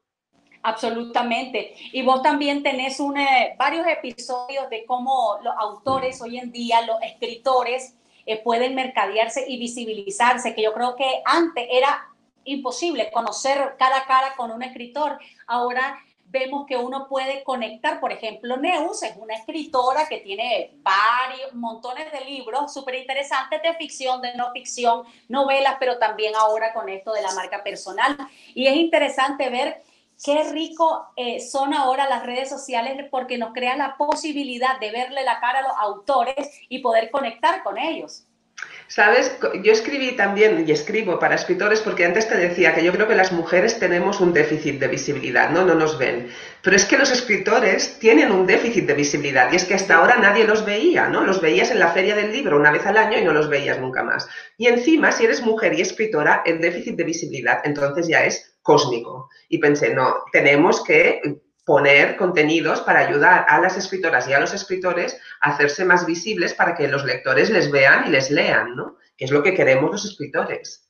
Absolutamente. 0.63 1.75
Y 1.93 2.03
vos 2.03 2.23
también 2.23 2.63
tenés 2.63 2.99
eh, 2.99 3.55
varios 3.57 3.87
episodios 3.87 4.69
de 4.71 4.85
cómo 4.85 5.39
los 5.43 5.55
autores 5.57 6.21
hoy 6.21 6.39
en 6.39 6.51
día, 6.51 6.81
los 6.83 6.97
escritores, 7.03 7.95
eh, 8.25 8.43
pueden 8.43 8.75
mercadearse 8.75 9.45
y 9.47 9.59
visibilizarse, 9.59 10.55
que 10.55 10.63
yo 10.63 10.73
creo 10.73 10.97
que 10.97 11.23
antes 11.25 11.65
era 11.71 12.09
imposible 12.45 13.11
conocer 13.13 13.77
cara 13.79 13.99
a 13.99 14.07
cara 14.07 14.35
con 14.37 14.51
un 14.51 14.63
escritor. 14.63 15.19
Ahora 15.47 15.99
vemos 16.29 16.67
que 16.67 16.77
uno 16.77 17.09
puede 17.09 17.43
conectar, 17.45 18.01
por 18.01 18.13
ejemplo, 18.13 18.57
Neus 18.57 19.03
es 19.03 19.17
una 19.17 19.35
escritora 19.35 20.07
que 20.09 20.19
tiene 20.19 20.73
varios, 20.83 21.55
montones 21.55 22.11
de 22.13 22.25
libros 22.25 22.73
súper 22.73 22.97
interesantes 22.97 23.63
de 23.63 23.75
ficción, 23.75 24.21
de 24.21 24.35
no 24.35 24.53
ficción, 24.53 25.05
novelas, 25.29 25.77
pero 25.79 25.99
también 25.99 26.35
ahora 26.37 26.75
con 26.75 26.89
esto 26.89 27.13
de 27.13 27.23
la 27.23 27.33
marca 27.35 27.63
personal. 27.63 28.17
Y 28.55 28.67
es 28.67 28.77
interesante 28.77 29.49
ver 29.51 29.83
qué 30.23 30.45
rico 30.45 31.07
eh, 31.17 31.41
son 31.41 31.75
ahora 31.75 32.09
las 32.09 32.25
redes 32.25 32.49
sociales 32.49 33.07
porque 33.11 33.39
nos 33.39 33.53
crean 33.53 33.79
la 33.79 33.97
posibilidad 33.97 34.79
de 34.81 34.91
verle 34.91 35.25
la 35.25 35.41
cara 35.41 35.61
a 35.61 35.63
los 35.63 35.77
autores 35.79 36.61
y 36.69 36.81
poder 36.81 37.11
conectar 37.11 37.63
con 37.63 37.79
ellos. 37.79 38.26
Sabes, 38.89 39.37
yo 39.65 39.73
escribí 39.73 40.13
también 40.13 40.65
y 40.67 40.71
escribo 40.71 41.19
para 41.19 41.35
escritores 41.35 41.81
porque 41.81 42.05
antes 42.05 42.29
te 42.29 42.37
decía 42.37 42.73
que 42.73 42.85
yo 42.85 42.93
creo 42.93 43.09
que 43.09 43.17
las 43.17 43.33
mujeres 43.33 43.81
tenemos 43.81 44.21
un 44.21 44.33
déficit 44.33 44.79
de 44.79 44.87
visibilidad, 44.87 45.51
¿no? 45.51 45.65
No 45.65 45.75
nos 45.75 45.99
ven. 45.99 46.29
Pero 46.63 46.77
es 46.77 46.85
que 46.85 46.97
los 46.97 47.11
escritores 47.11 47.99
tienen 47.99 48.31
un 48.31 48.47
déficit 48.47 48.87
de 48.87 48.95
visibilidad 48.95 49.53
y 49.53 49.57
es 49.57 49.65
que 49.65 49.75
hasta 49.75 49.97
ahora 49.97 50.17
nadie 50.19 50.45
los 50.45 50.65
veía, 50.65 51.09
¿no? 51.09 51.25
Los 51.25 51.41
veías 51.41 51.73
en 51.73 51.81
la 51.81 51.89
feria 51.89 52.15
del 52.15 52.33
libro 52.33 52.57
una 52.57 52.71
vez 52.71 52.87
al 52.87 52.97
año 52.97 53.19
y 53.19 53.25
no 53.25 53.33
los 53.33 53.49
veías 53.49 53.81
nunca 53.81 54.05
más. 54.05 54.29
Y 54.57 54.69
encima, 54.69 55.11
si 55.11 55.25
eres 55.25 55.43
mujer 55.43 55.75
y 55.75 55.81
escritora, 55.81 56.43
el 56.47 56.61
déficit 56.61 56.95
de 56.97 57.05
visibilidad 57.05 57.61
entonces 57.65 58.07
ya 58.07 58.25
es 58.25 58.57
cósmico. 58.63 59.31
Y 59.49 59.59
pensé, 59.59 59.95
no, 59.95 60.25
tenemos 60.31 60.83
que 60.85 61.21
poner 61.67 62.17
contenidos 62.17 62.81
para 62.83 63.01
ayudar 63.01 63.45
a 63.49 63.61
las 63.61 63.77
escritoras 63.77 64.29
y 64.29 64.33
a 64.33 64.39
los 64.39 64.55
escritores 64.55 65.21
a 65.41 65.51
hacerse 65.51 65.85
más 65.85 66.07
visibles 66.07 66.55
para 66.55 66.77
que 66.77 66.87
los 66.87 67.05
lectores 67.05 67.51
les 67.51 67.73
vean 67.73 68.07
y 68.07 68.11
les 68.11 68.31
lean, 68.31 68.77
¿no? 68.77 68.97
Que 69.17 69.25
es 69.25 69.33
lo 69.33 69.43
que 69.43 69.53
queremos 69.53 69.91
los 69.91 70.05
escritores. 70.05 70.89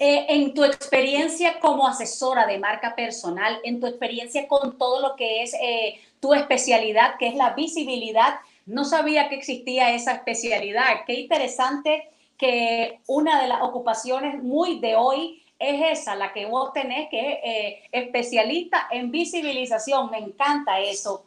Eh, 0.00 0.24
en 0.30 0.54
tu 0.54 0.64
experiencia 0.64 1.60
como 1.60 1.86
asesora 1.86 2.46
de 2.46 2.58
marca 2.58 2.96
personal, 2.96 3.60
en 3.64 3.80
tu 3.80 3.86
experiencia 3.86 4.48
con 4.48 4.78
todo 4.78 5.06
lo 5.06 5.14
que 5.14 5.42
es 5.42 5.52
eh, 5.62 6.00
tu 6.20 6.32
especialidad, 6.32 7.16
que 7.18 7.28
es 7.28 7.34
la 7.34 7.52
visibilidad, 7.52 8.36
no 8.64 8.86
sabía 8.86 9.28
que 9.28 9.34
existía 9.34 9.94
esa 9.94 10.14
especialidad. 10.14 11.04
Qué 11.06 11.20
interesante 11.20 12.08
que 12.38 13.00
una 13.06 13.42
de 13.42 13.48
las 13.48 13.60
ocupaciones 13.60 14.42
muy 14.42 14.78
de 14.78 14.96
hoy 14.96 15.42
es 15.58 16.00
esa, 16.00 16.14
la 16.14 16.32
que 16.32 16.46
vos 16.46 16.72
tenés, 16.72 17.08
que 17.10 17.32
es 17.32 17.38
eh, 17.42 17.82
especialista 17.92 18.88
en 18.90 19.10
visibilización. 19.10 20.10
Me 20.10 20.18
encanta 20.18 20.80
eso. 20.80 21.24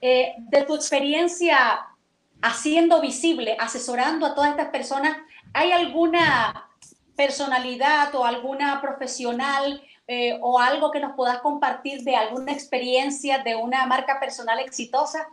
Eh, 0.00 0.34
de 0.36 0.62
tu 0.62 0.74
experiencia 0.74 1.86
haciendo 2.40 3.00
visible, 3.00 3.56
asesorando 3.58 4.26
a 4.26 4.34
todas 4.34 4.50
estas 4.50 4.68
personas, 4.68 5.16
¿hay 5.52 5.70
alguna 5.70 6.68
personalidad 7.14 8.14
o 8.14 8.24
alguna 8.24 8.80
profesional 8.80 9.82
eh, 10.08 10.38
o 10.40 10.58
algo 10.58 10.90
que 10.90 10.98
nos 10.98 11.14
puedas 11.14 11.38
compartir 11.38 12.02
de 12.02 12.16
alguna 12.16 12.52
experiencia 12.52 13.38
de 13.38 13.54
una 13.54 13.86
marca 13.86 14.18
personal 14.18 14.58
exitosa? 14.58 15.28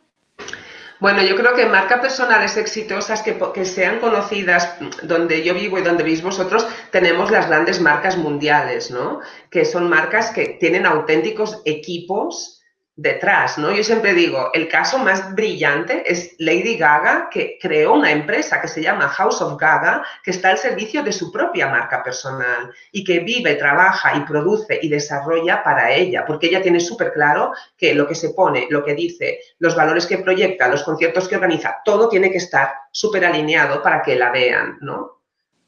Bueno, 1.00 1.24
yo 1.24 1.36
creo 1.38 1.56
que 1.56 1.66
marcas 1.66 2.02
personales 2.02 2.58
exitosas 2.58 3.22
que, 3.22 3.66
sean 3.66 4.00
conocidas 4.00 4.76
donde 5.04 5.44
yo 5.44 5.54
vivo 5.54 5.78
y 5.78 5.82
donde 5.82 6.04
vivís 6.04 6.22
vosotros, 6.22 6.68
tenemos 6.92 7.32
las 7.32 7.48
grandes 7.48 7.80
marcas 7.80 8.18
mundiales, 8.18 8.92
¿no? 8.92 9.22
Que 9.50 9.64
son 9.64 9.90
marcas 9.90 10.32
que 10.32 10.58
tienen 10.60 10.86
auténticos 10.86 11.62
equipos 11.64 12.59
detrás, 13.02 13.58
¿no? 13.58 13.72
Yo 13.72 13.82
siempre 13.82 14.14
digo, 14.14 14.50
el 14.54 14.68
caso 14.68 14.98
más 14.98 15.34
brillante 15.34 16.04
es 16.06 16.36
Lady 16.38 16.76
Gaga, 16.76 17.30
que 17.32 17.58
creó 17.62 17.94
una 17.94 18.12
empresa 18.12 18.60
que 18.60 18.68
se 18.68 18.82
llama 18.82 19.08
House 19.08 19.42
of 19.42 19.58
Gaga, 19.58 20.04
que 20.22 20.32
está 20.32 20.50
al 20.50 20.58
servicio 20.58 21.02
de 21.02 21.14
su 21.14 21.32
propia 21.32 21.68
marca 21.68 22.04
personal 22.04 22.74
y 22.92 23.06
que 23.06 23.20
vive, 23.20 23.56
trabaja 23.56 24.18
y 24.18 24.22
produce 24.22 24.80
y 24.82 24.90
desarrolla 24.90 25.64
para 25.64 25.94
ella, 25.94 26.26
porque 26.26 26.48
ella 26.48 26.62
tiene 26.62 26.82
súper 26.82 27.14
claro 27.14 27.54
que 27.78 27.94
lo 27.94 28.06
que 28.06 28.16
se 28.16 28.32
pone, 28.32 28.68
lo 28.70 28.84
que 28.84 28.96
dice, 28.96 29.40
los 29.60 29.78
valores 29.78 30.06
que 30.06 30.18
proyecta, 30.18 30.68
los 30.68 30.84
conciertos 30.84 31.30
que 31.30 31.36
organiza, 31.36 31.78
todo 31.86 32.10
tiene 32.10 32.30
que 32.30 32.38
estar 32.38 32.74
súper 32.92 33.24
alineado 33.24 33.82
para 33.82 34.02
que 34.02 34.18
la 34.18 34.30
vean, 34.30 34.78
¿no? 34.82 35.22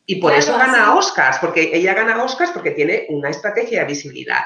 Y 0.06 0.16
por 0.16 0.34
eso 0.34 0.58
gana 0.58 0.96
Oscars, 0.96 1.38
porque 1.38 1.70
ella 1.72 1.94
gana 1.94 2.22
Oscars 2.22 2.52
porque 2.52 2.72
tiene 2.72 3.06
una 3.08 3.30
estrategia 3.30 3.82
de 3.82 3.86
visibilidad 3.86 4.42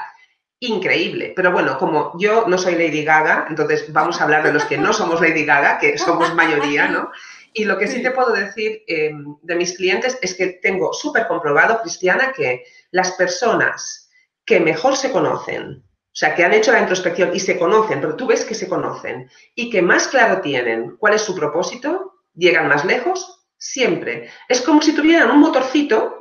increíble. 0.60 1.32
Pero 1.36 1.52
bueno, 1.52 1.78
como 1.78 2.12
yo 2.18 2.46
no 2.46 2.58
soy 2.58 2.74
Lady 2.74 3.04
Gaga, 3.04 3.46
entonces 3.48 3.92
vamos 3.92 4.20
a 4.20 4.24
hablar 4.24 4.42
de 4.42 4.52
los 4.52 4.64
que 4.64 4.78
no 4.78 4.92
somos 4.92 5.20
Lady 5.20 5.44
Gaga, 5.44 5.78
que 5.78 5.98
somos 5.98 6.34
mayoría, 6.34 6.88
¿no? 6.88 7.10
Y 7.52 7.64
lo 7.64 7.78
que 7.78 7.86
sí 7.86 8.02
te 8.02 8.10
puedo 8.10 8.32
decir 8.32 8.82
eh, 8.86 9.12
de 9.42 9.56
mis 9.56 9.76
clientes 9.76 10.18
es 10.20 10.34
que 10.34 10.58
tengo 10.62 10.92
súper 10.92 11.26
comprobado, 11.26 11.80
Cristiana, 11.80 12.32
que 12.32 12.64
las 12.90 13.12
personas 13.12 14.10
que 14.44 14.60
mejor 14.60 14.96
se 14.96 15.10
conocen, 15.10 15.82
o 15.82 16.18
sea, 16.18 16.34
que 16.34 16.44
han 16.44 16.52
hecho 16.52 16.72
la 16.72 16.80
introspección 16.80 17.34
y 17.34 17.40
se 17.40 17.58
conocen, 17.58 18.00
pero 18.00 18.16
tú 18.16 18.26
ves 18.26 18.44
que 18.44 18.54
se 18.54 18.68
conocen 18.68 19.30
y 19.54 19.70
que 19.70 19.82
más 19.82 20.08
claro 20.08 20.40
tienen 20.40 20.96
cuál 20.98 21.14
es 21.14 21.22
su 21.22 21.34
propósito, 21.34 22.22
llegan 22.34 22.68
más 22.68 22.84
lejos, 22.84 23.46
siempre. 23.58 24.30
Es 24.48 24.60
como 24.60 24.82
si 24.82 24.94
tuvieran 24.94 25.30
un 25.30 25.40
motorcito 25.40 26.15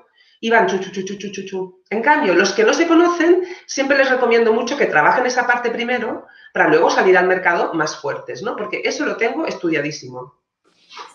y 0.46 0.50
van 0.52 0.68
chu, 0.68 0.78
chu, 0.78 0.92
chu, 0.92 1.44
chu, 1.44 1.82
En 1.90 2.04
cambio, 2.04 2.36
los 2.36 2.52
que 2.54 2.64
no 2.64 2.72
se 2.72 2.86
conocen, 2.86 3.44
siempre 3.66 3.98
les 3.98 4.12
recomiendo 4.12 4.54
mucho 4.54 4.78
que 4.78 4.86
trabajen 4.86 5.26
esa 5.26 5.48
parte 5.48 5.72
primero 5.72 6.28
para 6.54 6.70
luego 6.70 6.92
salir 6.92 7.18
al 7.18 7.26
mercado 7.26 7.74
más 7.74 7.98
fuertes, 8.00 8.44
¿no? 8.44 8.56
Porque 8.56 8.84
eso 8.86 9.08
lo 9.08 9.18
tengo 9.18 9.48
estudiadísimo. 9.48 10.36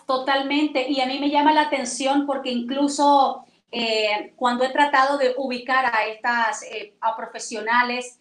Totalmente. 0.05 0.85
Y 0.85 0.99
a 0.99 1.05
mí 1.05 1.17
me 1.17 1.29
llama 1.29 1.53
la 1.53 1.61
atención 1.61 2.25
porque 2.25 2.51
incluso 2.51 3.45
eh, 3.71 4.33
cuando 4.35 4.65
he 4.65 4.69
tratado 4.73 5.17
de 5.17 5.33
ubicar 5.37 5.85
a 5.85 6.07
estas 6.07 6.63
eh, 6.63 6.95
a 6.99 7.15
profesionales 7.15 8.19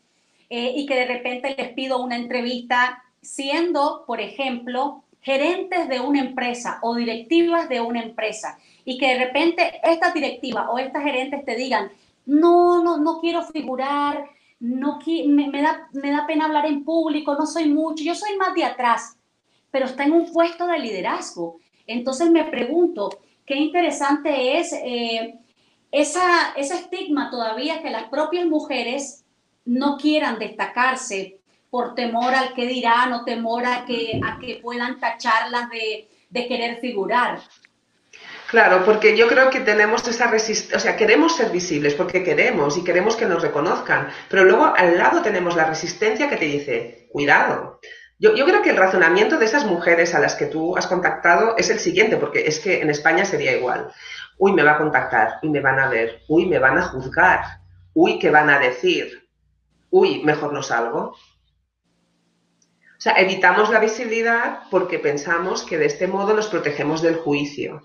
eh, 0.49 0.75
y 0.77 0.87
que 0.87 0.95
de 0.95 1.07
repente 1.07 1.57
les 1.59 1.73
pido 1.73 1.99
una 1.99 2.15
entrevista, 2.15 3.03
siendo, 3.21 4.05
por 4.07 4.21
ejemplo, 4.21 5.03
gerentes 5.23 5.89
de 5.89 5.99
una 5.99 6.21
empresa 6.21 6.79
o 6.83 6.95
directivas 6.95 7.69
de 7.69 7.81
una 7.81 8.01
empresa 8.01 8.59
y 8.85 8.99
que 8.99 9.09
de 9.09 9.25
repente 9.27 9.81
esta 9.83 10.11
directiva 10.11 10.71
o 10.71 10.79
estas 10.79 11.03
gerentes 11.03 11.45
te 11.45 11.57
digan, 11.57 11.91
no, 12.27 12.83
no, 12.83 12.99
no 12.99 13.21
quiero 13.21 13.43
figurar, 13.43 14.25
no 14.61 14.99
me, 15.27 15.49
me, 15.49 15.63
da, 15.63 15.89
me 15.93 16.11
da 16.11 16.27
pena 16.27 16.45
hablar 16.45 16.67
en 16.67 16.85
público, 16.85 17.35
no 17.35 17.47
soy 17.47 17.69
mucho, 17.69 18.05
yo 18.05 18.15
soy 18.15 18.37
más 18.37 18.55
de 18.55 18.65
atrás, 18.65 19.17
pero 19.71 19.87
está 19.87 20.05
en 20.05 20.13
un 20.13 20.33
puesto 20.33 20.67
de 20.67 20.79
liderazgo. 20.79 21.59
Entonces 21.87 22.31
me 22.31 22.45
pregunto, 22.45 23.21
qué 23.47 23.57
interesante 23.57 24.59
es 24.59 24.73
eh, 24.73 25.35
esa, 25.91 26.53
ese 26.57 26.75
estigma 26.75 27.31
todavía 27.31 27.83
que 27.83 27.91
las 27.91 28.05
propias 28.05 28.47
mujeres 28.47 29.25
no 29.65 29.97
quieran 29.97 30.39
destacarse 30.39 31.41
por 31.71 31.95
temor 31.95 32.35
al 32.35 32.53
que 32.55 32.67
dirán 32.67 33.13
o 33.13 33.25
temor 33.25 33.65
a 33.65 33.85
que, 33.85 34.21
a 34.25 34.39
que 34.39 34.57
puedan 34.57 35.01
tacharlas 35.01 35.71
de, 35.71 36.09
de 36.29 36.47
querer 36.47 36.81
figurar. 36.81 37.41
Claro, 38.51 38.85
porque 38.85 39.17
yo 39.17 39.29
creo 39.29 39.49
que 39.49 39.61
tenemos 39.61 40.09
esa 40.09 40.27
resistencia, 40.27 40.77
o 40.77 40.81
sea, 40.81 40.97
queremos 40.97 41.37
ser 41.37 41.53
visibles 41.53 41.95
porque 41.95 42.25
queremos 42.25 42.77
y 42.77 42.83
queremos 42.83 43.15
que 43.15 43.25
nos 43.25 43.43
reconozcan, 43.43 44.09
pero 44.29 44.43
luego 44.43 44.75
al 44.77 44.99
lado 44.99 45.23
tenemos 45.23 45.55
la 45.55 45.67
resistencia 45.67 46.29
que 46.29 46.37
te 46.37 46.47
dice, 46.47 47.07
cuidado. 47.13 47.79
Yo, 48.19 48.35
yo, 48.35 48.45
creo 48.47 48.61
que 48.61 48.71
el 48.71 48.77
razonamiento 48.77 49.39
de 49.39 49.45
esas 49.45 49.65
mujeres 49.67 50.17
a 50.17 50.19
las 50.19 50.35
que 50.35 50.47
tú 50.47 50.77
has 50.77 50.89
contactado 50.89 51.57
es 51.59 51.71
el 51.71 51.79
siguiente, 51.79 52.17
porque 52.17 52.41
es 52.45 52.59
que 52.59 52.81
en 52.81 52.91
España 52.91 53.25
sería 53.25 53.57
igual. 53.57 53.93
Uy, 54.37 54.53
me 54.53 54.65
va 54.65 54.73
a 54.73 54.79
contactar, 54.79 55.39
uy, 55.45 55.51
me 55.51 55.61
van 55.61 55.79
a 55.79 55.89
ver, 55.89 56.23
uy, 56.27 56.47
me 56.47 56.59
van 56.59 56.77
a 56.77 56.83
juzgar, 56.83 57.45
uy, 57.95 58.19
¿qué 58.19 58.31
van 58.31 58.51
a 58.51 58.59
decir? 58.59 59.29
Uy, 59.91 60.25
mejor 60.25 60.53
no 60.53 60.65
salgo. 60.65 61.15
O 62.99 63.01
sea, 63.01 63.13
evitamos 63.13 63.71
la 63.71 63.79
visibilidad 63.79 64.63
porque 64.73 64.99
pensamos 64.99 65.63
que 65.63 65.79
de 65.79 65.87
este 65.87 66.09
modo 66.09 66.35
nos 66.35 66.49
protegemos 66.49 67.01
del 67.01 67.15
juicio. 67.15 67.83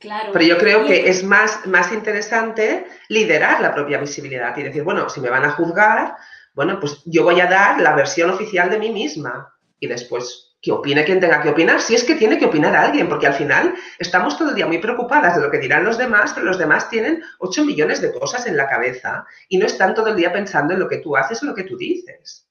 Pero 0.00 0.44
yo 0.44 0.58
creo 0.58 0.84
que 0.86 1.08
es 1.08 1.24
más, 1.24 1.66
más 1.66 1.92
interesante 1.92 2.86
liderar 3.08 3.60
la 3.60 3.74
propia 3.74 3.98
visibilidad 3.98 4.56
y 4.56 4.62
decir, 4.62 4.84
bueno, 4.84 5.08
si 5.08 5.20
me 5.20 5.30
van 5.30 5.44
a 5.44 5.50
juzgar, 5.50 6.16
bueno, 6.54 6.78
pues 6.78 7.02
yo 7.04 7.24
voy 7.24 7.40
a 7.40 7.46
dar 7.46 7.80
la 7.80 7.94
versión 7.94 8.30
oficial 8.30 8.70
de 8.70 8.78
mí 8.78 8.90
misma 8.90 9.54
y 9.80 9.86
después 9.86 10.56
que 10.60 10.72
opine 10.72 11.04
quien 11.04 11.20
tenga 11.20 11.40
que 11.40 11.50
opinar, 11.50 11.80
si 11.80 11.94
es 11.94 12.02
que 12.02 12.16
tiene 12.16 12.38
que 12.38 12.46
opinar 12.46 12.74
alguien, 12.74 13.08
porque 13.08 13.28
al 13.28 13.34
final 13.34 13.74
estamos 13.98 14.36
todo 14.36 14.50
el 14.50 14.56
día 14.56 14.66
muy 14.66 14.78
preocupadas 14.78 15.36
de 15.36 15.42
lo 15.42 15.50
que 15.50 15.58
dirán 15.58 15.84
los 15.84 15.98
demás, 15.98 16.32
pero 16.34 16.46
los 16.46 16.58
demás 16.58 16.90
tienen 16.90 17.22
8 17.38 17.64
millones 17.64 18.00
de 18.00 18.12
cosas 18.12 18.46
en 18.46 18.56
la 18.56 18.68
cabeza 18.68 19.24
y 19.48 19.58
no 19.58 19.66
están 19.66 19.94
todo 19.94 20.08
el 20.08 20.16
día 20.16 20.32
pensando 20.32 20.74
en 20.74 20.80
lo 20.80 20.88
que 20.88 20.98
tú 20.98 21.16
haces 21.16 21.42
o 21.42 21.46
lo 21.46 21.54
que 21.54 21.62
tú 21.62 21.76
dices. 21.76 22.48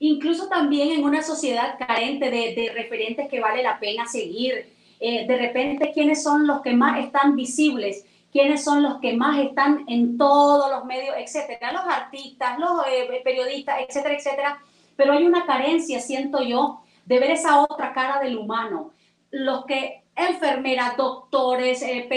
Incluso 0.00 0.48
también 0.48 0.90
en 0.92 1.04
una 1.04 1.22
sociedad 1.22 1.76
carente 1.78 2.30
de, 2.30 2.54
de 2.54 2.72
referentes 2.74 3.28
que 3.28 3.40
vale 3.40 3.62
la 3.62 3.78
pena 3.78 4.06
seguir, 4.06 4.73
eh, 5.00 5.26
de 5.26 5.36
repente 5.36 5.92
quiénes 5.92 6.22
son 6.22 6.46
los 6.46 6.60
que 6.62 6.72
más 6.72 7.04
están 7.04 7.36
visibles, 7.36 8.04
quiénes 8.32 8.64
son 8.64 8.82
los 8.82 8.98
que 9.00 9.14
más 9.14 9.38
están 9.38 9.84
en 9.88 10.16
todos 10.18 10.70
los 10.70 10.84
medios, 10.84 11.14
etcétera, 11.18 11.72
los 11.72 11.84
artistas, 11.84 12.58
los 12.58 12.86
eh, 12.88 13.20
periodistas, 13.22 13.80
etcétera, 13.86 14.14
etcétera. 14.14 14.58
Pero 14.96 15.12
hay 15.12 15.24
una 15.26 15.46
carencia, 15.46 16.00
siento 16.00 16.42
yo, 16.42 16.80
de 17.04 17.18
ver 17.18 17.30
esa 17.30 17.60
otra 17.60 17.92
cara 17.92 18.20
del 18.20 18.38
humano. 18.38 18.92
Los 19.30 19.64
que 19.66 20.02
enfermeras, 20.16 20.96
doctores, 20.96 21.82
eh, 21.82 22.08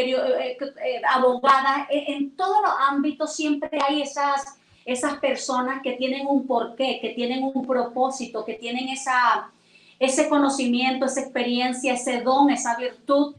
abogadas, 1.10 1.88
en 1.90 2.36
todos 2.36 2.62
los 2.62 2.72
ámbitos 2.90 3.36
siempre 3.36 3.80
hay 3.88 4.02
esas, 4.04 4.60
esas 4.86 5.18
personas 5.18 5.82
que 5.82 5.94
tienen 5.94 6.28
un 6.28 6.48
porqué, 6.48 7.00
que 7.02 7.10
tienen 7.10 7.44
un 7.44 7.66
propósito, 7.66 8.46
que 8.46 8.54
tienen 8.54 8.90
esa, 8.90 9.52
ese 10.00 10.30
conocimiento, 10.30 11.06
esa 11.06 11.22
experiencia, 11.22 11.94
ese 11.94 12.22
don, 12.22 12.50
esa 12.50 12.78
virtud 12.78 13.36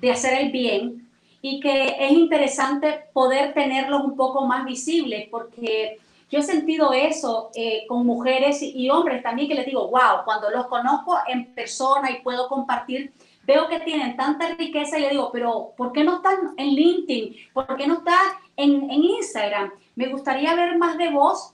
de 0.00 0.10
hacer 0.10 0.40
el 0.40 0.52
bien 0.52 1.08
y 1.42 1.60
que 1.60 1.96
es 1.98 2.12
interesante 2.12 3.04
poder 3.12 3.54
tenerlos 3.54 4.04
un 4.04 4.16
poco 4.16 4.46
más 4.46 4.64
visibles 4.64 5.28
porque 5.30 5.98
yo 6.30 6.40
he 6.40 6.42
sentido 6.42 6.92
eso 6.92 7.50
eh, 7.54 7.84
con 7.88 8.04
mujeres 8.04 8.60
y 8.60 8.90
hombres 8.90 9.22
también 9.22 9.48
que 9.48 9.54
les 9.54 9.66
digo, 9.66 9.88
wow, 9.88 10.24
cuando 10.24 10.50
los 10.50 10.66
conozco 10.66 11.16
en 11.28 11.54
persona 11.54 12.10
y 12.10 12.22
puedo 12.22 12.48
compartir 12.48 13.12
veo 13.46 13.68
que 13.68 13.80
tienen 13.80 14.16
tanta 14.16 14.54
riqueza 14.54 14.98
y 14.98 15.02
le 15.02 15.10
digo, 15.10 15.30
pero 15.32 15.72
¿por 15.76 15.92
qué 15.92 16.02
no 16.02 16.16
están 16.16 16.54
en 16.56 16.66
LinkedIn? 16.74 17.36
¿Por 17.52 17.76
qué 17.76 17.86
no 17.86 17.98
estás 17.98 18.20
en, 18.56 18.90
en, 18.90 19.04
Instagram? 19.04 19.70
Me 19.94 20.08
gustaría 20.08 20.54
ver 20.54 20.76
más 20.76 20.98
de 20.98 21.10
vos 21.10 21.52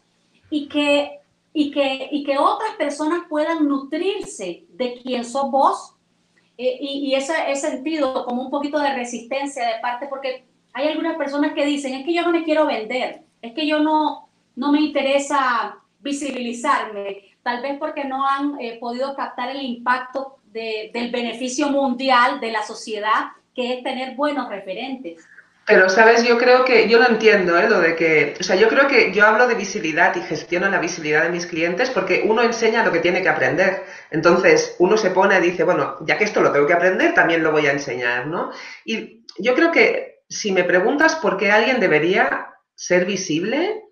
y 0.50 0.68
que, 0.68 1.20
y, 1.52 1.70
que, 1.70 2.08
y 2.10 2.24
que 2.24 2.38
otras 2.38 2.76
personas 2.76 3.22
puedan 3.28 3.68
nutrirse 3.68 4.64
de 4.70 5.00
quién 5.02 5.24
sos 5.24 5.50
vos. 5.50 5.94
Eh, 6.56 6.78
y, 6.80 7.10
y 7.10 7.14
ese, 7.14 7.32
ese 7.48 7.70
sentido 7.70 8.24
como 8.24 8.42
un 8.42 8.50
poquito 8.50 8.78
de 8.78 8.94
resistencia 8.94 9.66
de 9.66 9.80
parte, 9.80 10.06
porque 10.06 10.44
hay 10.72 10.88
algunas 10.88 11.16
personas 11.16 11.54
que 11.54 11.66
dicen, 11.66 11.94
es 11.94 12.04
que 12.04 12.14
yo 12.14 12.22
no 12.22 12.32
me 12.32 12.44
quiero 12.44 12.66
vender, 12.66 13.22
es 13.40 13.52
que 13.52 13.66
yo 13.66 13.80
no, 13.80 14.28
no 14.56 14.72
me 14.72 14.80
interesa 14.80 15.78
visibilizarme, 16.00 17.24
tal 17.42 17.62
vez 17.62 17.78
porque 17.78 18.04
no 18.04 18.26
han 18.26 18.60
eh, 18.60 18.78
podido 18.80 19.14
captar 19.14 19.50
el 19.50 19.62
impacto 19.62 20.38
del 20.44 21.10
beneficio 21.10 21.70
mundial 21.70 22.38
de 22.40 22.52
la 22.52 22.62
sociedad, 22.62 23.30
que 23.54 23.74
es 23.74 23.82
tener 23.82 24.14
buenos 24.14 24.48
referentes. 24.48 25.24
Pero, 25.64 25.88
¿sabes? 25.88 26.24
Yo 26.24 26.38
creo 26.38 26.64
que, 26.64 26.88
yo 26.88 26.98
lo 26.98 27.08
entiendo, 27.08 27.56
¿eh? 27.56 27.68
Lo 27.68 27.80
de 27.80 27.94
que, 27.94 28.34
o 28.38 28.42
sea, 28.42 28.56
yo 28.56 28.68
creo 28.68 28.88
que 28.88 29.12
yo 29.12 29.24
hablo 29.24 29.46
de 29.46 29.54
visibilidad 29.54 30.14
y 30.16 30.20
gestiono 30.22 30.68
la 30.68 30.80
visibilidad 30.80 31.22
de 31.22 31.30
mis 31.30 31.46
clientes 31.46 31.88
porque 31.90 32.24
uno 32.26 32.42
enseña 32.42 32.84
lo 32.84 32.90
que 32.90 32.98
tiene 32.98 33.22
que 33.22 33.28
aprender. 33.28 33.84
Entonces, 34.10 34.74
uno 34.80 34.96
se 34.96 35.10
pone 35.10 35.38
y 35.38 35.40
dice, 35.40 35.62
bueno, 35.62 35.98
ya 36.00 36.18
que 36.18 36.24
esto 36.24 36.42
lo 36.42 36.50
tengo 36.50 36.66
que 36.66 36.72
aprender, 36.72 37.14
también 37.14 37.44
lo 37.44 37.52
voy 37.52 37.66
a 37.66 37.72
enseñar, 37.72 38.26
¿no? 38.26 38.50
Y 38.84 39.24
yo 39.38 39.54
creo 39.54 39.70
que 39.70 40.22
si 40.28 40.50
me 40.50 40.64
preguntas 40.64 41.14
por 41.14 41.36
qué 41.36 41.52
alguien 41.52 41.78
debería 41.78 42.48
ser 42.74 43.04
visible, 43.04 43.84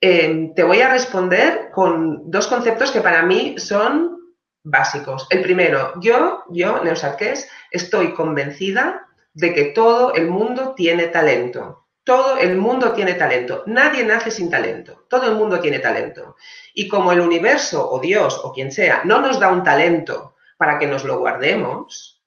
eh, 0.00 0.52
te 0.54 0.62
voy 0.62 0.80
a 0.80 0.90
responder 0.90 1.70
con 1.72 2.30
dos 2.30 2.46
conceptos 2.46 2.92
que 2.92 3.00
para 3.00 3.22
mí 3.24 3.56
son 3.58 4.16
básicos. 4.62 5.26
El 5.30 5.42
primero, 5.42 5.92
yo, 6.00 6.44
yo, 6.50 6.84
Neusarqués, 6.84 7.48
estoy 7.70 8.14
convencida 8.14 9.06
de 9.32 9.54
que 9.54 9.64
todo 9.66 10.14
el 10.14 10.28
mundo 10.28 10.74
tiene 10.74 11.08
talento. 11.08 11.86
Todo 12.04 12.38
el 12.38 12.56
mundo 12.56 12.92
tiene 12.92 13.14
talento. 13.14 13.62
Nadie 13.66 14.04
nace 14.04 14.30
sin 14.30 14.50
talento. 14.50 15.06
Todo 15.08 15.26
el 15.26 15.36
mundo 15.36 15.60
tiene 15.60 15.78
talento. 15.78 16.36
Y 16.74 16.88
como 16.88 17.12
el 17.12 17.20
universo 17.20 17.88
o 17.90 18.00
Dios 18.00 18.40
o 18.42 18.52
quien 18.52 18.72
sea 18.72 19.02
no 19.04 19.20
nos 19.20 19.38
da 19.38 19.52
un 19.52 19.62
talento 19.62 20.34
para 20.56 20.78
que 20.78 20.86
nos 20.86 21.04
lo 21.04 21.18
guardemos, 21.18 22.22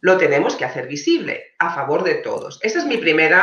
lo 0.00 0.18
tenemos 0.18 0.56
que 0.56 0.64
hacer 0.64 0.86
visible 0.86 1.54
a 1.58 1.74
favor 1.74 2.02
de 2.02 2.16
todos. 2.16 2.58
Ese 2.62 2.78
es 2.78 2.84
mi 2.84 2.98
primer 2.98 3.34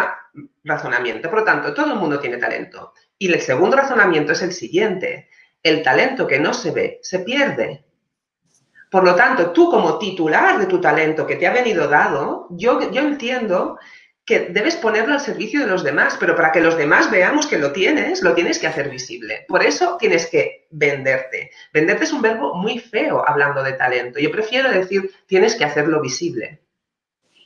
razonamiento. 0.64 1.30
Por 1.30 1.40
lo 1.40 1.46
tanto, 1.46 1.74
todo 1.74 1.94
el 1.94 2.00
mundo 2.00 2.20
tiene 2.20 2.38
talento. 2.38 2.94
Y 3.18 3.32
el 3.32 3.42
segundo 3.42 3.78
razonamiento 3.78 4.34
es 4.34 4.42
el 4.42 4.54
siguiente. 4.54 5.30
El 5.64 5.84
talento 5.84 6.28
que 6.28 6.40
no 6.40 6.54
se 6.54 6.72
ve 6.72 7.00
se 7.02 7.20
pierde. 7.20 7.86
Por 8.92 9.06
lo 9.06 9.16
tanto, 9.16 9.52
tú 9.52 9.72
como 9.72 9.98
titular 10.00 10.60
de 10.60 10.66
tu 10.66 10.82
talento 10.82 11.26
que 11.26 11.38
te 11.38 11.48
ha 11.48 11.54
venido 11.54 11.88
dado, 11.88 12.48
yo, 12.50 12.92
yo 12.92 13.00
entiendo 13.00 13.80
que 14.26 14.50
debes 14.50 14.76
ponerlo 14.76 15.14
al 15.14 15.22
servicio 15.22 15.62
de 15.62 15.68
los 15.68 15.82
demás, 15.82 16.18
pero 16.20 16.36
para 16.36 16.52
que 16.52 16.60
los 16.60 16.76
demás 16.76 17.10
veamos 17.10 17.48
que 17.48 17.58
lo 17.58 17.72
tienes, 17.72 18.22
lo 18.22 18.34
tienes 18.34 18.60
que 18.60 18.68
hacer 18.68 18.90
visible. 18.90 19.46
Por 19.48 19.64
eso 19.64 19.96
tienes 19.98 20.30
que 20.30 20.68
venderte. 20.72 21.52
Venderte 21.74 22.04
es 22.04 22.12
un 22.12 22.22
verbo 22.22 22.54
muy 22.56 22.80
feo 22.80 23.24
hablando 23.26 23.64
de 23.64 23.74
talento. 23.74 24.20
Yo 24.20 24.30
prefiero 24.30 24.70
decir, 24.70 25.10
tienes 25.26 25.56
que 25.56 25.64
hacerlo 25.64 26.02
visible. 26.02 26.60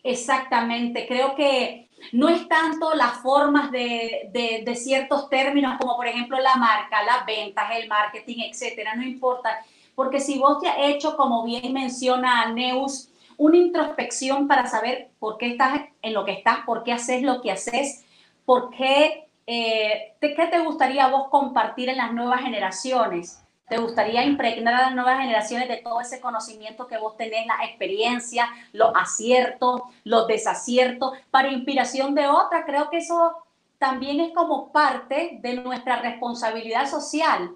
Exactamente. 0.04 1.06
Creo 1.08 1.36
que 1.36 1.90
no 2.12 2.28
es 2.28 2.48
tanto 2.48 2.96
las 2.96 3.20
formas 3.20 3.70
de, 3.72 4.30
de, 4.32 4.64
de 4.66 4.76
ciertos 4.76 5.30
términos 5.30 5.78
como 5.80 5.96
por 5.96 6.08
ejemplo 6.08 6.40
la 6.40 6.56
marca, 6.56 7.04
las 7.04 7.24
ventas, 7.24 7.66
el 7.76 7.88
marketing, 7.88 8.50
etcétera. 8.50 8.96
No 8.96 9.04
importa 9.04 9.64
porque 9.96 10.20
si 10.20 10.38
vos 10.38 10.60
te 10.60 10.68
has 10.68 10.78
hecho, 10.80 11.16
como 11.16 11.44
bien 11.44 11.74
menciona 11.74 12.52
Neus, 12.52 13.10
una 13.38 13.58
introspección 13.58 14.48
para 14.48 14.68
saber 14.68 15.10
por 15.20 15.38
qué 15.38 15.52
estás 15.52 15.82
en 16.02 16.14
lo 16.14 16.26
que 16.26 16.34
estás, 16.34 16.60
por 16.66 16.84
qué 16.84 16.94
haces 16.94 17.22
lo 17.22 17.42
que 17.42 17.52
haces, 17.52 18.06
por 18.46 18.70
qué, 18.70 19.28
eh, 19.48 20.14
¿qué 20.22 20.48
te 20.52 20.60
gustaría 20.60 21.08
vos 21.08 21.30
compartir 21.30 21.90
en 21.90 21.98
las 21.98 22.14
nuevas 22.14 22.42
generaciones? 22.42 23.42
¿Te 23.68 23.78
gustaría 23.78 24.24
impregnar 24.24 24.76
a 24.76 24.82
las 24.84 24.96
nuevas 24.96 25.20
generaciones 25.20 25.68
de 25.68 25.78
todo 25.78 26.00
ese 26.00 26.22
conocimiento 26.22 26.86
que 26.86 27.00
vos 27.00 27.18
tenés, 27.18 27.48
la 27.48 27.66
experiencia, 27.66 28.48
los 28.74 28.92
aciertos, 28.96 29.82
los 30.04 30.28
desaciertos, 30.28 31.14
para 31.32 31.50
inspiración 31.50 32.14
de 32.14 32.28
otra? 32.28 32.64
Creo 32.66 32.92
que 32.92 32.98
eso 32.98 33.36
también 33.80 34.20
es 34.20 34.34
como 34.34 34.72
parte 34.72 35.40
de 35.42 35.56
nuestra 35.56 36.00
responsabilidad 36.02 36.88
social. 36.88 37.56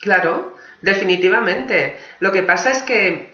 Claro, 0.00 0.56
definitivamente. 0.80 1.96
Lo 2.20 2.32
que 2.32 2.42
pasa 2.42 2.70
es 2.70 2.82
que, 2.82 3.30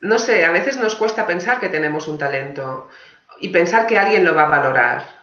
no 0.00 0.18
sé, 0.18 0.44
a 0.44 0.52
veces 0.52 0.76
nos 0.76 0.94
cuesta 0.94 1.26
pensar 1.26 1.58
que 1.58 1.68
tenemos 1.68 2.06
un 2.06 2.18
talento 2.18 2.88
y 3.40 3.48
pensar 3.48 3.86
que 3.86 3.98
alguien 3.98 4.24
lo 4.24 4.34
va 4.34 4.42
a 4.42 4.50
valorar. 4.58 5.18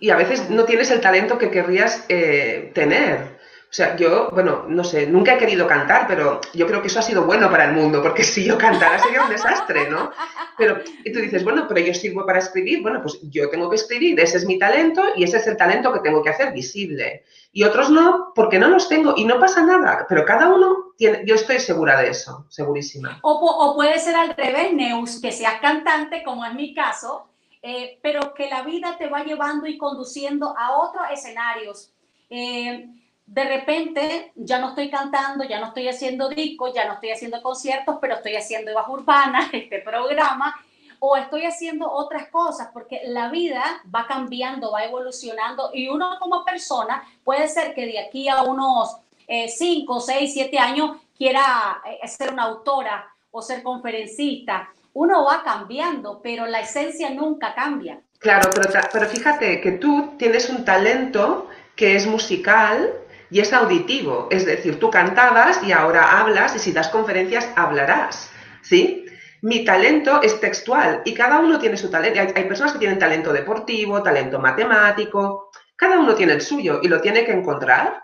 Y 0.00 0.10
a 0.10 0.16
veces 0.16 0.50
no 0.50 0.64
tienes 0.64 0.90
el 0.90 1.00
talento 1.00 1.38
que 1.38 1.50
querrías 1.50 2.04
eh, 2.08 2.72
tener. 2.74 3.39
O 3.70 3.72
sea, 3.72 3.94
yo, 3.94 4.30
bueno, 4.32 4.64
no 4.66 4.82
sé, 4.82 5.06
nunca 5.06 5.34
he 5.34 5.38
querido 5.38 5.64
cantar, 5.68 6.08
pero 6.08 6.40
yo 6.54 6.66
creo 6.66 6.82
que 6.82 6.88
eso 6.88 6.98
ha 6.98 7.02
sido 7.02 7.22
bueno 7.22 7.48
para 7.48 7.66
el 7.66 7.72
mundo, 7.72 8.02
porque 8.02 8.24
si 8.24 8.44
yo 8.44 8.58
cantara 8.58 8.98
sería 8.98 9.22
un 9.22 9.30
desastre, 9.30 9.88
¿no? 9.88 10.10
Pero, 10.58 10.80
y 11.04 11.12
tú 11.12 11.20
dices, 11.20 11.44
bueno, 11.44 11.66
pero 11.68 11.80
yo 11.80 11.94
sirvo 11.94 12.26
para 12.26 12.40
escribir, 12.40 12.82
bueno, 12.82 13.00
pues 13.00 13.20
yo 13.30 13.48
tengo 13.48 13.70
que 13.70 13.76
escribir, 13.76 14.18
ese 14.18 14.38
es 14.38 14.44
mi 14.44 14.58
talento 14.58 15.04
y 15.14 15.22
ese 15.22 15.36
es 15.36 15.46
el 15.46 15.56
talento 15.56 15.92
que 15.92 16.00
tengo 16.00 16.20
que 16.20 16.30
hacer 16.30 16.52
visible. 16.52 17.22
Y 17.52 17.62
otros 17.62 17.90
no, 17.90 18.32
porque 18.34 18.58
no 18.58 18.66
los 18.66 18.88
tengo 18.88 19.14
y 19.16 19.24
no 19.24 19.38
pasa 19.38 19.62
nada, 19.62 20.04
pero 20.08 20.24
cada 20.24 20.48
uno 20.52 20.94
tiene, 20.96 21.22
yo 21.24 21.36
estoy 21.36 21.60
segura 21.60 22.00
de 22.00 22.08
eso, 22.08 22.46
segurísima. 22.48 23.20
O, 23.22 23.76
puede 23.76 24.00
ser 24.00 24.16
al 24.16 24.34
revés, 24.34 24.72
Neus, 24.72 25.20
que 25.20 25.30
seas 25.30 25.60
cantante, 25.60 26.24
como 26.24 26.44
es 26.44 26.54
mi 26.54 26.74
caso, 26.74 27.28
eh, 27.62 28.00
pero 28.02 28.34
que 28.34 28.50
la 28.50 28.62
vida 28.62 28.96
te 28.98 29.06
va 29.06 29.22
llevando 29.22 29.68
y 29.68 29.78
conduciendo 29.78 30.56
a 30.58 30.76
otros 30.76 31.04
escenarios. 31.12 31.92
Eh, 32.28 32.88
de 33.30 33.44
repente 33.44 34.32
ya 34.34 34.58
no 34.58 34.70
estoy 34.70 34.90
cantando, 34.90 35.44
ya 35.44 35.60
no 35.60 35.66
estoy 35.66 35.88
haciendo 35.88 36.28
discos, 36.28 36.74
ya 36.74 36.84
no 36.86 36.94
estoy 36.94 37.12
haciendo 37.12 37.40
conciertos, 37.40 37.98
pero 38.00 38.14
estoy 38.16 38.34
haciendo 38.34 38.72
Evas 38.72 38.88
Urbanas, 38.88 39.48
este 39.52 39.78
programa, 39.78 40.56
o 40.98 41.16
estoy 41.16 41.46
haciendo 41.46 41.88
otras 41.88 42.28
cosas, 42.28 42.70
porque 42.72 43.02
la 43.06 43.28
vida 43.30 43.62
va 43.94 44.08
cambiando, 44.08 44.72
va 44.72 44.84
evolucionando 44.84 45.70
y 45.72 45.88
uno 45.88 46.18
como 46.18 46.44
persona 46.44 47.04
puede 47.22 47.46
ser 47.46 47.72
que 47.72 47.86
de 47.86 48.00
aquí 48.00 48.28
a 48.28 48.42
unos 48.42 48.96
5, 49.28 50.00
6, 50.00 50.34
7 50.34 50.58
años 50.58 50.96
quiera 51.16 51.80
eh, 51.86 52.06
ser 52.08 52.32
una 52.32 52.42
autora 52.42 53.14
o 53.30 53.40
ser 53.40 53.62
conferencista. 53.62 54.70
Uno 54.92 55.24
va 55.24 55.44
cambiando, 55.44 56.20
pero 56.20 56.46
la 56.46 56.60
esencia 56.60 57.10
nunca 57.10 57.54
cambia. 57.54 58.00
Claro, 58.18 58.50
pero, 58.52 58.68
pero 58.92 59.06
fíjate 59.06 59.60
que 59.60 59.72
tú 59.72 60.14
tienes 60.18 60.50
un 60.50 60.64
talento 60.64 61.46
que 61.76 61.94
es 61.94 62.08
musical, 62.08 62.92
y 63.30 63.40
es 63.40 63.52
auditivo, 63.52 64.28
es 64.30 64.44
decir, 64.44 64.78
tú 64.78 64.90
cantabas 64.90 65.60
y 65.62 65.72
ahora 65.72 66.20
hablas 66.20 66.56
y 66.56 66.58
si 66.58 66.72
das 66.72 66.88
conferencias 66.88 67.48
hablarás, 67.56 68.30
¿sí? 68.62 69.06
Mi 69.42 69.64
talento 69.64 70.20
es 70.22 70.38
textual 70.40 71.02
y 71.04 71.14
cada 71.14 71.38
uno 71.38 71.58
tiene 71.58 71.76
su 71.76 71.90
talento. 71.90 72.20
Hay, 72.20 72.44
personas 72.44 72.72
que 72.72 72.78
tienen 72.78 72.98
talento 72.98 73.32
deportivo, 73.32 74.02
talento 74.02 74.38
matemático, 74.38 75.50
cada 75.76 75.98
uno 75.98 76.14
tiene 76.14 76.34
el 76.34 76.42
suyo 76.42 76.80
y 76.82 76.88
lo 76.88 77.00
tiene 77.00 77.24
que 77.24 77.32
encontrar. 77.32 78.02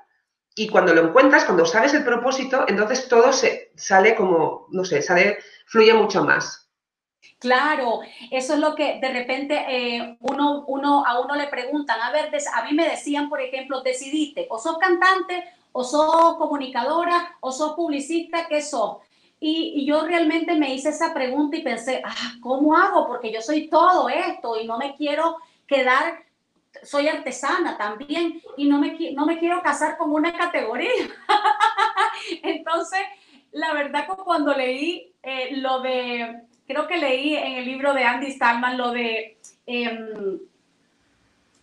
Y 0.54 0.68
cuando 0.68 0.94
lo 0.94 1.02
encuentras, 1.02 1.44
cuando 1.44 1.66
sabes 1.66 1.92
el 1.92 2.04
propósito, 2.04 2.64
entonces 2.66 3.08
todo 3.08 3.34
se 3.34 3.72
sale 3.76 4.14
como, 4.14 4.68
no 4.70 4.84
sé, 4.86 5.02
sale, 5.02 5.38
fluye 5.66 5.92
mucho 5.92 6.24
más. 6.24 6.65
Claro, 7.38 8.00
eso 8.30 8.54
es 8.54 8.60
lo 8.60 8.74
que 8.74 8.98
de 8.98 9.12
repente 9.12 9.64
eh, 9.68 10.16
uno, 10.20 10.64
uno, 10.66 11.04
a 11.06 11.20
uno 11.20 11.34
le 11.34 11.48
preguntan, 11.48 12.00
a 12.00 12.10
ver, 12.10 12.30
a 12.54 12.64
mí 12.64 12.72
me 12.74 12.88
decían, 12.88 13.28
por 13.28 13.40
ejemplo, 13.40 13.82
decidiste, 13.82 14.46
o 14.48 14.58
sos 14.58 14.78
cantante, 14.78 15.44
o 15.72 15.84
sos 15.84 16.36
comunicadora, 16.38 17.36
o 17.40 17.52
sos 17.52 17.74
publicista, 17.74 18.46
¿qué 18.48 18.62
sos? 18.62 18.98
Y, 19.38 19.84
yo 19.84 20.06
realmente 20.06 20.54
me 20.54 20.74
hice 20.74 20.88
esa 20.88 21.12
pregunta 21.12 21.56
y 21.56 21.62
pensé, 21.62 22.02
ah, 22.04 22.32
¿cómo 22.40 22.74
hago? 22.74 23.06
Porque 23.06 23.30
yo 23.30 23.42
soy 23.42 23.68
todo 23.68 24.08
esto 24.08 24.58
y 24.58 24.66
no 24.66 24.78
me 24.78 24.94
quiero 24.96 25.36
quedar, 25.66 26.24
soy 26.82 27.08
artesana 27.08 27.76
también 27.76 28.40
y 28.56 28.66
no 28.66 28.78
me, 28.78 28.96
no 29.12 29.26
me 29.26 29.38
quiero 29.38 29.62
casar 29.62 29.98
con 29.98 30.12
una 30.12 30.32
categoría. 30.32 30.90
Entonces, 32.42 33.00
la 33.52 33.74
verdad 33.74 34.06
que 34.06 34.22
cuando 34.22 34.54
leí 34.54 35.14
eh, 35.22 35.56
lo 35.56 35.80
de 35.80 36.45
creo 36.66 36.86
que 36.86 36.98
leí 36.98 37.34
en 37.34 37.52
el 37.54 37.64
libro 37.64 37.94
de 37.94 38.04
Andy 38.04 38.32
Stallman 38.32 38.76
lo 38.76 38.90
de 38.90 39.38
em, 39.66 40.38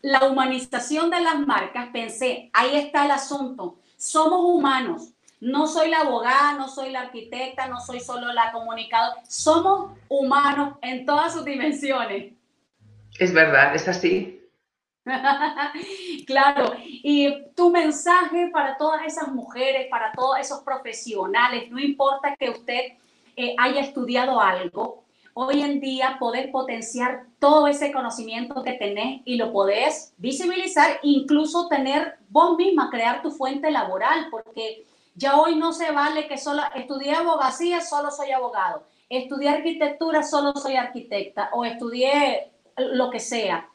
la 0.01 0.25
humanización 0.25 1.09
de 1.09 1.21
las 1.21 1.39
marcas, 1.39 1.89
pensé, 1.93 2.49
ahí 2.53 2.75
está 2.75 3.05
el 3.05 3.11
asunto. 3.11 3.77
Somos 3.97 4.41
humanos. 4.43 5.09
No 5.39 5.67
soy 5.67 5.89
la 5.89 5.99
abogada, 5.99 6.53
no 6.53 6.69
soy 6.69 6.91
la 6.91 7.01
arquitecta, 7.01 7.67
no 7.67 7.79
soy 7.81 7.99
solo 7.99 8.31
la 8.31 8.51
comunicadora. 8.51 9.21
Somos 9.27 9.91
humanos 10.07 10.77
en 10.81 11.05
todas 11.05 11.33
sus 11.33 11.43
dimensiones. 11.43 12.33
Es 13.19 13.33
verdad, 13.33 13.75
es 13.75 13.87
así. 13.87 14.39
claro, 16.25 16.73
y 16.85 17.43
tu 17.55 17.71
mensaje 17.71 18.49
para 18.53 18.77
todas 18.77 19.05
esas 19.05 19.27
mujeres, 19.29 19.87
para 19.89 20.13
todos 20.13 20.39
esos 20.39 20.61
profesionales, 20.61 21.69
no 21.69 21.79
importa 21.79 22.35
que 22.37 22.49
usted 22.49 22.93
eh, 23.35 23.55
haya 23.57 23.81
estudiado 23.81 24.39
algo, 24.39 25.03
hoy 25.33 25.61
en 25.61 25.79
día 25.79 26.17
poder 26.19 26.51
potenciar 26.51 27.25
todo 27.39 27.67
ese 27.67 27.91
conocimiento 27.91 28.63
que 28.63 28.73
tenés 28.73 29.21
y 29.25 29.35
lo 29.35 29.51
podés 29.51 30.13
visibilizar, 30.17 30.99
incluso 31.03 31.67
tener 31.67 32.15
vos 32.29 32.57
misma, 32.57 32.89
crear 32.89 33.21
tu 33.21 33.31
fuente 33.31 33.71
laboral, 33.71 34.27
porque 34.29 34.85
ya 35.15 35.39
hoy 35.39 35.55
no 35.55 35.73
se 35.73 35.91
vale 35.91 36.27
que 36.27 36.37
solo 36.37 36.61
estudié 36.75 37.13
abogacía, 37.13 37.81
solo 37.81 38.11
soy 38.11 38.31
abogado, 38.31 38.83
estudié 39.09 39.49
arquitectura, 39.49 40.23
solo 40.23 40.53
soy 40.53 40.75
arquitecta, 40.75 41.49
o 41.53 41.65
estudié 41.65 42.51
lo 42.77 43.09
que 43.09 43.19
sea 43.19 43.69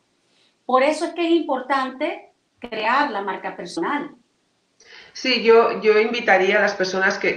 por 0.68 0.83
eso 0.83 1.07
es 1.07 1.14
que 1.14 1.25
es 1.25 1.31
importante 1.31 2.31
crear 2.59 3.11
la 3.11 3.23
marca 3.23 3.57
personal. 3.57 4.14
Sí, 5.20 5.42
yo, 5.42 5.83
yo 5.83 5.98
invitaría 5.98 6.59
a 6.59 6.62
las 6.62 6.74
personas 6.74 7.18
que, 7.18 7.33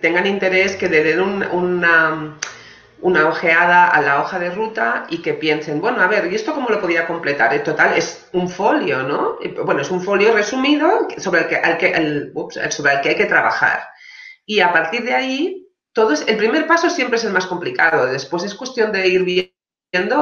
tengan 0.00 0.26
interés 0.26 0.74
que 0.74 0.88
le 0.88 1.04
den 1.04 1.20
una, 1.20 2.38
una 3.02 3.28
ojeada 3.28 3.88
a 3.88 4.00
la 4.00 4.22
hoja 4.22 4.38
de 4.38 4.48
ruta 4.48 5.06
y 5.10 5.20
que 5.20 5.34
piensen, 5.34 5.82
bueno, 5.82 6.00
a 6.00 6.06
ver, 6.06 6.32
¿y 6.32 6.34
esto 6.34 6.54
cómo 6.54 6.70
lo 6.70 6.80
podría 6.80 7.06
completar? 7.06 7.52
En 7.52 7.62
total 7.62 7.92
es 7.94 8.26
un 8.32 8.48
folio, 8.48 9.02
¿no? 9.02 9.36
Bueno, 9.66 9.82
es 9.82 9.90
un 9.90 10.02
folio 10.02 10.32
resumido 10.32 11.08
sobre 11.18 11.42
el 11.42 11.48
que, 11.48 11.60
que, 11.78 12.70
sobre 12.70 12.94
el 12.94 13.00
que 13.02 13.08
hay 13.10 13.16
que 13.16 13.26
trabajar. 13.26 13.86
Y 14.46 14.60
a 14.60 14.72
partir 14.72 15.04
de 15.04 15.12
ahí, 15.12 15.68
todo 15.92 16.14
es, 16.14 16.26
el 16.26 16.38
primer 16.38 16.66
paso 16.66 16.88
siempre 16.88 17.18
es 17.18 17.24
el 17.24 17.34
más 17.34 17.46
complicado. 17.46 18.06
Después 18.06 18.44
es 18.44 18.54
cuestión 18.54 18.92
de 18.92 19.08
ir 19.08 19.24
viendo 19.24 19.55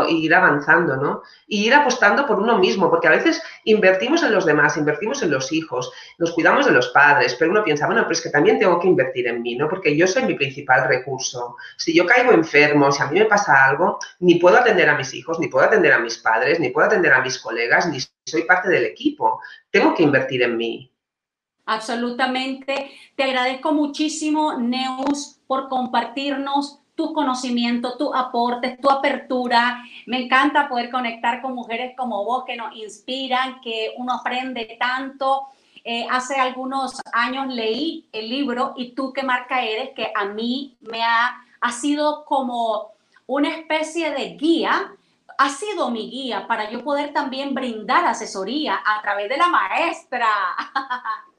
y 0.09 0.25
ir 0.25 0.35
avanzando, 0.35 0.97
¿no? 0.97 1.23
Y 1.47 1.67
ir 1.67 1.75
apostando 1.75 2.27
por 2.27 2.39
uno 2.39 2.59
mismo, 2.59 2.91
porque 2.91 3.09
a 3.09 3.13
veces 3.13 3.43
invertimos 3.65 4.23
en 4.23 4.33
los 4.33 4.45
demás, 4.45 4.77
invertimos 4.77 5.23
en 5.23 5.31
los 5.31 5.53
hijos, 5.53 5.91
nos 6.19 6.33
cuidamos 6.33 6.67
de 6.67 6.73
los 6.73 6.89
padres, 6.89 7.35
pero 7.39 7.51
uno 7.51 7.65
piensa, 7.65 7.87
bueno, 7.87 8.03
pero 8.03 8.13
es 8.13 8.21
que 8.21 8.31
también 8.31 8.59
tengo 8.59 8.79
que 8.79 8.89
invertir 8.89 9.27
en 9.27 9.43
mí, 9.43 9.57
¿no? 9.57 9.69
Porque 9.69 9.97
yo 9.97 10.07
soy 10.07 10.25
mi 10.25 10.35
principal 10.35 10.89
recurso. 10.89 11.57
Si 11.77 11.95
yo 11.95 12.07
caigo 12.07 12.33
enfermo, 12.33 12.93
si 12.93 13.03
a 13.03 13.07
mí 13.07 13.19
me 13.19 13.25
pasa 13.25 13.67
algo, 13.67 13.99
ni 14.21 14.37
puedo 14.37 14.57
atender 14.57 14.89
a 14.89 14.97
mis 14.97 15.13
hijos, 15.15 15.41
ni 15.41 15.49
puedo 15.49 15.67
atender 15.67 15.93
a 15.93 15.99
mis 15.99 16.19
padres, 16.19 16.61
ni 16.61 16.71
puedo 16.71 16.87
atender 16.87 17.13
a 17.13 17.23
mis 17.23 17.39
colegas, 17.39 17.89
ni 17.89 17.99
soy 18.27 18.43
parte 18.43 18.69
del 18.69 18.85
equipo. 18.85 19.41
Tengo 19.71 19.95
que 19.95 20.03
invertir 20.03 20.43
en 20.43 20.57
mí. 20.57 20.91
Absolutamente. 21.67 22.91
Te 23.17 23.25
agradezco 23.25 23.73
muchísimo, 23.73 24.59
Neus, 24.59 25.41
por 25.47 25.69
compartirnos 25.69 26.84
tu 26.95 27.13
conocimiento, 27.13 27.97
tu 27.97 28.15
aportes, 28.15 28.81
tu 28.81 28.91
apertura. 28.91 29.83
Me 30.07 30.25
encanta 30.25 30.69
poder 30.69 30.91
conectar 30.91 31.43
con 31.43 31.55
mujeres 31.55 31.95
como 31.97 32.25
vos 32.25 32.45
que 32.45 32.57
nos 32.57 32.75
inspiran, 32.77 33.61
que 33.61 33.95
uno 33.97 34.15
aprende 34.15 34.77
tanto. 34.79 35.49
Eh, 35.85 36.07
hace 36.11 36.37
algunos 36.37 37.01
años 37.13 37.53
leí 37.53 38.09
el 38.11 38.31
libro 38.31 38.73
Y 38.77 38.93
tú 38.93 39.13
qué 39.13 39.23
marca 39.23 39.63
eres, 39.63 39.91
que 39.95 40.11
a 40.15 40.25
mí 40.25 40.77
me 40.81 41.03
ha, 41.03 41.37
ha 41.61 41.73
sido 41.73 42.25
como 42.25 42.93
una 43.27 43.51
especie 43.51 44.11
de 44.13 44.37
guía, 44.37 44.93
ha 45.37 45.49
sido 45.51 45.91
mi 45.91 46.11
guía 46.11 46.47
para 46.47 46.71
yo 46.71 46.83
poder 46.83 47.13
también 47.13 47.55
brindar 47.55 48.05
asesoría 48.07 48.81
a 48.85 49.03
través 49.03 49.29
de 49.29 49.37
la 49.37 49.49
maestra. 49.49 50.29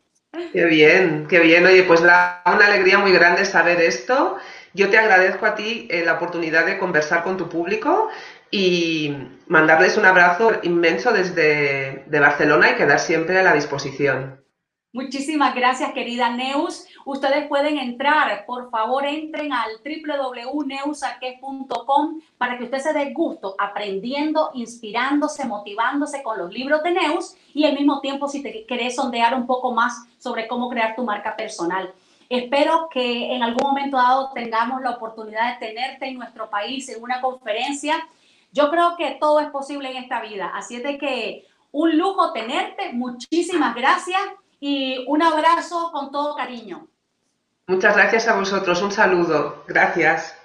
Qué 0.52 0.66
bien, 0.66 1.28
qué 1.30 1.40
bien. 1.40 1.66
Oye, 1.66 1.84
pues 1.84 2.02
una 2.02 2.42
alegría 2.44 3.00
muy 3.00 3.14
grande 3.14 3.46
saber 3.46 3.80
esto 3.80 4.38
yo 4.76 4.90
te 4.90 4.98
agradezco 4.98 5.46
a 5.46 5.56
ti 5.56 5.88
eh, 5.90 6.04
la 6.06 6.14
oportunidad 6.14 6.66
de 6.66 6.78
conversar 6.78 7.24
con 7.24 7.38
tu 7.38 7.48
público 7.48 8.10
y 8.52 9.16
mandarles 9.48 9.96
un 9.98 10.06
abrazo 10.06 10.52
inmenso 10.64 11.14
desde 11.14 12.04
de 12.06 12.20
Barcelona 12.20 12.72
y 12.72 12.76
quedar 12.76 13.00
siempre 13.00 13.40
a 13.40 13.44
la 13.44 13.54
disposición. 13.54 14.44
Muchísimas 14.92 15.56
gracias, 15.56 15.92
querida 15.92 16.30
Neus. 16.30 16.86
Ustedes 17.06 17.48
pueden 17.48 17.78
entrar, 17.78 18.46
por 18.46 18.70
favor, 18.70 19.06
entren 19.06 19.52
al 19.52 19.72
www.neusarquez.com 19.84 22.22
para 22.38 22.58
que 22.58 22.64
usted 22.64 22.80
se 22.80 22.94
dé 22.94 23.12
gusto 23.12 23.56
aprendiendo, 23.60 24.52
inspirándose, 24.54 25.44
motivándose 25.46 26.24
con 26.24 26.38
los 26.38 26.54
libros 26.54 26.82
de 26.84 26.92
Neus 26.92 27.36
y 27.54 27.66
al 27.66 27.74
mismo 27.74 28.00
tiempo 28.00 28.30
si 28.30 28.42
te 28.42 28.66
querés 28.66 28.96
sondear 28.96 29.36
un 29.36 29.46
poco 29.46 29.74
más 29.74 30.06
sobre 30.18 30.48
cómo 30.48 30.70
crear 30.70 30.96
tu 30.96 31.04
marca 31.04 31.36
personal. 31.36 31.94
Espero 32.30 32.90
que 32.92 33.36
en 33.36 33.44
algún 33.44 33.68
momento 33.68 33.98
dado 33.98 34.32
tengamos 34.34 34.82
la 34.82 34.92
oportunidad 34.92 35.54
de 35.54 35.68
tenerte 35.68 36.08
en 36.08 36.18
nuestro 36.18 36.50
país 36.50 36.90
en 36.90 37.02
una 37.04 37.22
conferencia. 37.22 38.08
Yo 38.52 38.70
creo 38.70 38.96
que 38.98 39.18
todo 39.20 39.40
es 39.40 39.50
posible 39.50 39.92
en 39.92 39.98
esta 39.98 40.22
vida, 40.22 40.52
así 40.56 40.78
es 40.78 40.84
de 40.84 40.98
que 40.98 41.46
un 41.72 41.98
lujo 41.98 42.32
tenerte. 42.32 42.94
Muchísimas 42.94 43.76
gracias 43.76 44.22
y 44.60 45.04
un 45.08 45.22
abrazo 45.22 45.92
con 45.92 46.12
todo 46.12 46.36
cariño. 46.36 46.88
Muchas 47.68 47.96
gracias 47.96 48.28
a 48.28 48.36
vosotros, 48.36 48.82
un 48.82 48.92
saludo. 48.92 49.64
Gracias. 49.68 50.38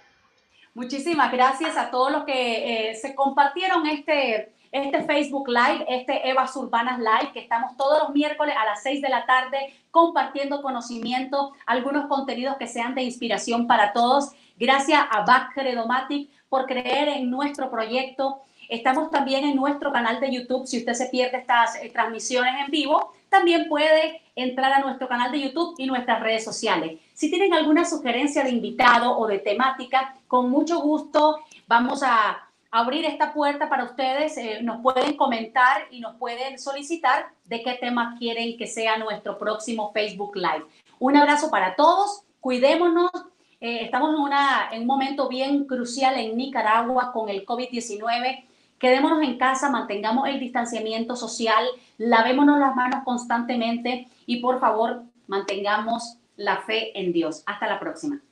Muchísimas 0.75 1.31
gracias 1.33 1.77
a 1.77 1.91
todos 1.91 2.11
los 2.11 2.25
que 2.25 2.91
eh, 2.91 2.95
se 2.95 3.15
compartieron 3.15 3.87
este 3.87 4.53
este 4.73 5.03
Facebook 5.03 5.49
Live, 5.49 5.85
este 5.89 6.29
Evas 6.29 6.55
Urbanas 6.57 6.99
Live, 6.99 7.33
que 7.33 7.41
estamos 7.41 7.77
todos 7.77 8.03
los 8.03 8.11
miércoles 8.15 8.55
a 8.57 8.65
las 8.65 8.83
6 8.83 9.03
de 9.03 9.09
la 9.09 9.27
tarde 9.27 9.75
compartiendo 9.91 10.63
conocimiento, 10.63 11.53
algunos 11.67 12.07
contenidos 12.07 12.57
que 12.57 12.67
sean 12.67 12.95
de 12.95 13.03
inspiración 13.03 13.67
para 13.67 13.93
todos. 13.93 14.31
Gracias 14.57 15.01
a 15.11 15.25
Back 15.25 15.55
Credomatic 15.55 16.31
por 16.49 16.67
creer 16.67 17.09
en 17.09 17.31
nuestro 17.31 17.71
proyecto. 17.71 18.43
Estamos 18.69 19.11
también 19.11 19.45
en 19.45 19.57
nuestro 19.57 19.91
canal 19.93 20.21
de 20.21 20.31
YouTube. 20.31 20.67
Si 20.67 20.79
usted 20.79 20.93
se 20.95 21.07
pierde 21.07 21.39
estas 21.39 21.75
eh, 21.83 21.91
transmisiones 21.91 22.55
en 22.65 22.71
vivo, 22.71 23.13
también 23.29 23.69
puede 23.69 24.23
entrar 24.37 24.73
a 24.73 24.81
nuestro 24.81 25.09
canal 25.09 25.33
de 25.33 25.41
YouTube 25.41 25.75
y 25.79 25.87
nuestras 25.87 26.21
redes 26.21 26.45
sociales. 26.45 27.01
Si 27.15 27.29
tienen 27.31 27.53
alguna 27.53 27.85
sugerencia 27.85 28.45
de 28.45 28.51
invitado 28.51 29.19
o 29.19 29.27
de 29.27 29.39
temática, 29.39 30.15
con 30.29 30.51
mucho 30.51 30.81
gusto 30.81 31.41
vamos 31.67 32.03
a 32.05 32.50
abrir 32.71 33.05
esta 33.05 33.33
puerta 33.33 33.69
para 33.69 33.85
ustedes. 33.85 34.37
Eh, 34.37 34.61
nos 34.63 34.81
pueden 34.81 35.17
comentar 35.17 35.83
y 35.91 36.01
nos 36.01 36.17
pueden 36.17 36.59
solicitar 36.59 37.27
de 37.45 37.63
qué 37.63 37.75
tema 37.75 38.17
quieren 38.19 38.57
que 38.57 38.67
sea 38.67 38.99
nuestro 38.99 39.39
próximo 39.39 39.93
Facebook 39.93 40.37
Live. 40.37 40.65
Un 40.99 41.17
abrazo 41.17 41.51
para 41.51 41.75
todos, 41.75 42.23
cuidémonos. 42.41 43.11
Eh, 43.61 43.85
estamos 43.85 44.15
en, 44.15 44.21
una, 44.21 44.69
en 44.73 44.83
un 44.83 44.87
momento 44.87 45.29
bien 45.29 45.65
crucial 45.65 46.19
en 46.19 46.37
Nicaragua 46.37 47.13
con 47.13 47.29
el 47.29 47.45
COVID-19. 47.45 48.45
Quedémonos 48.79 49.23
en 49.23 49.37
casa, 49.37 49.69
mantengamos 49.69 50.27
el 50.29 50.41
distanciamiento 50.41 51.15
social, 51.15 51.67
lavémonos 51.99 52.59
las 52.59 52.75
manos 52.75 53.05
constantemente 53.05 54.09
y 54.25 54.41
por 54.41 54.59
favor 54.59 55.03
mantengamos 55.27 56.17
la 56.37 56.63
fe 56.63 56.99
en 56.99 57.13
Dios. 57.13 57.43
Hasta 57.45 57.67
la 57.67 57.79
próxima. 57.79 58.23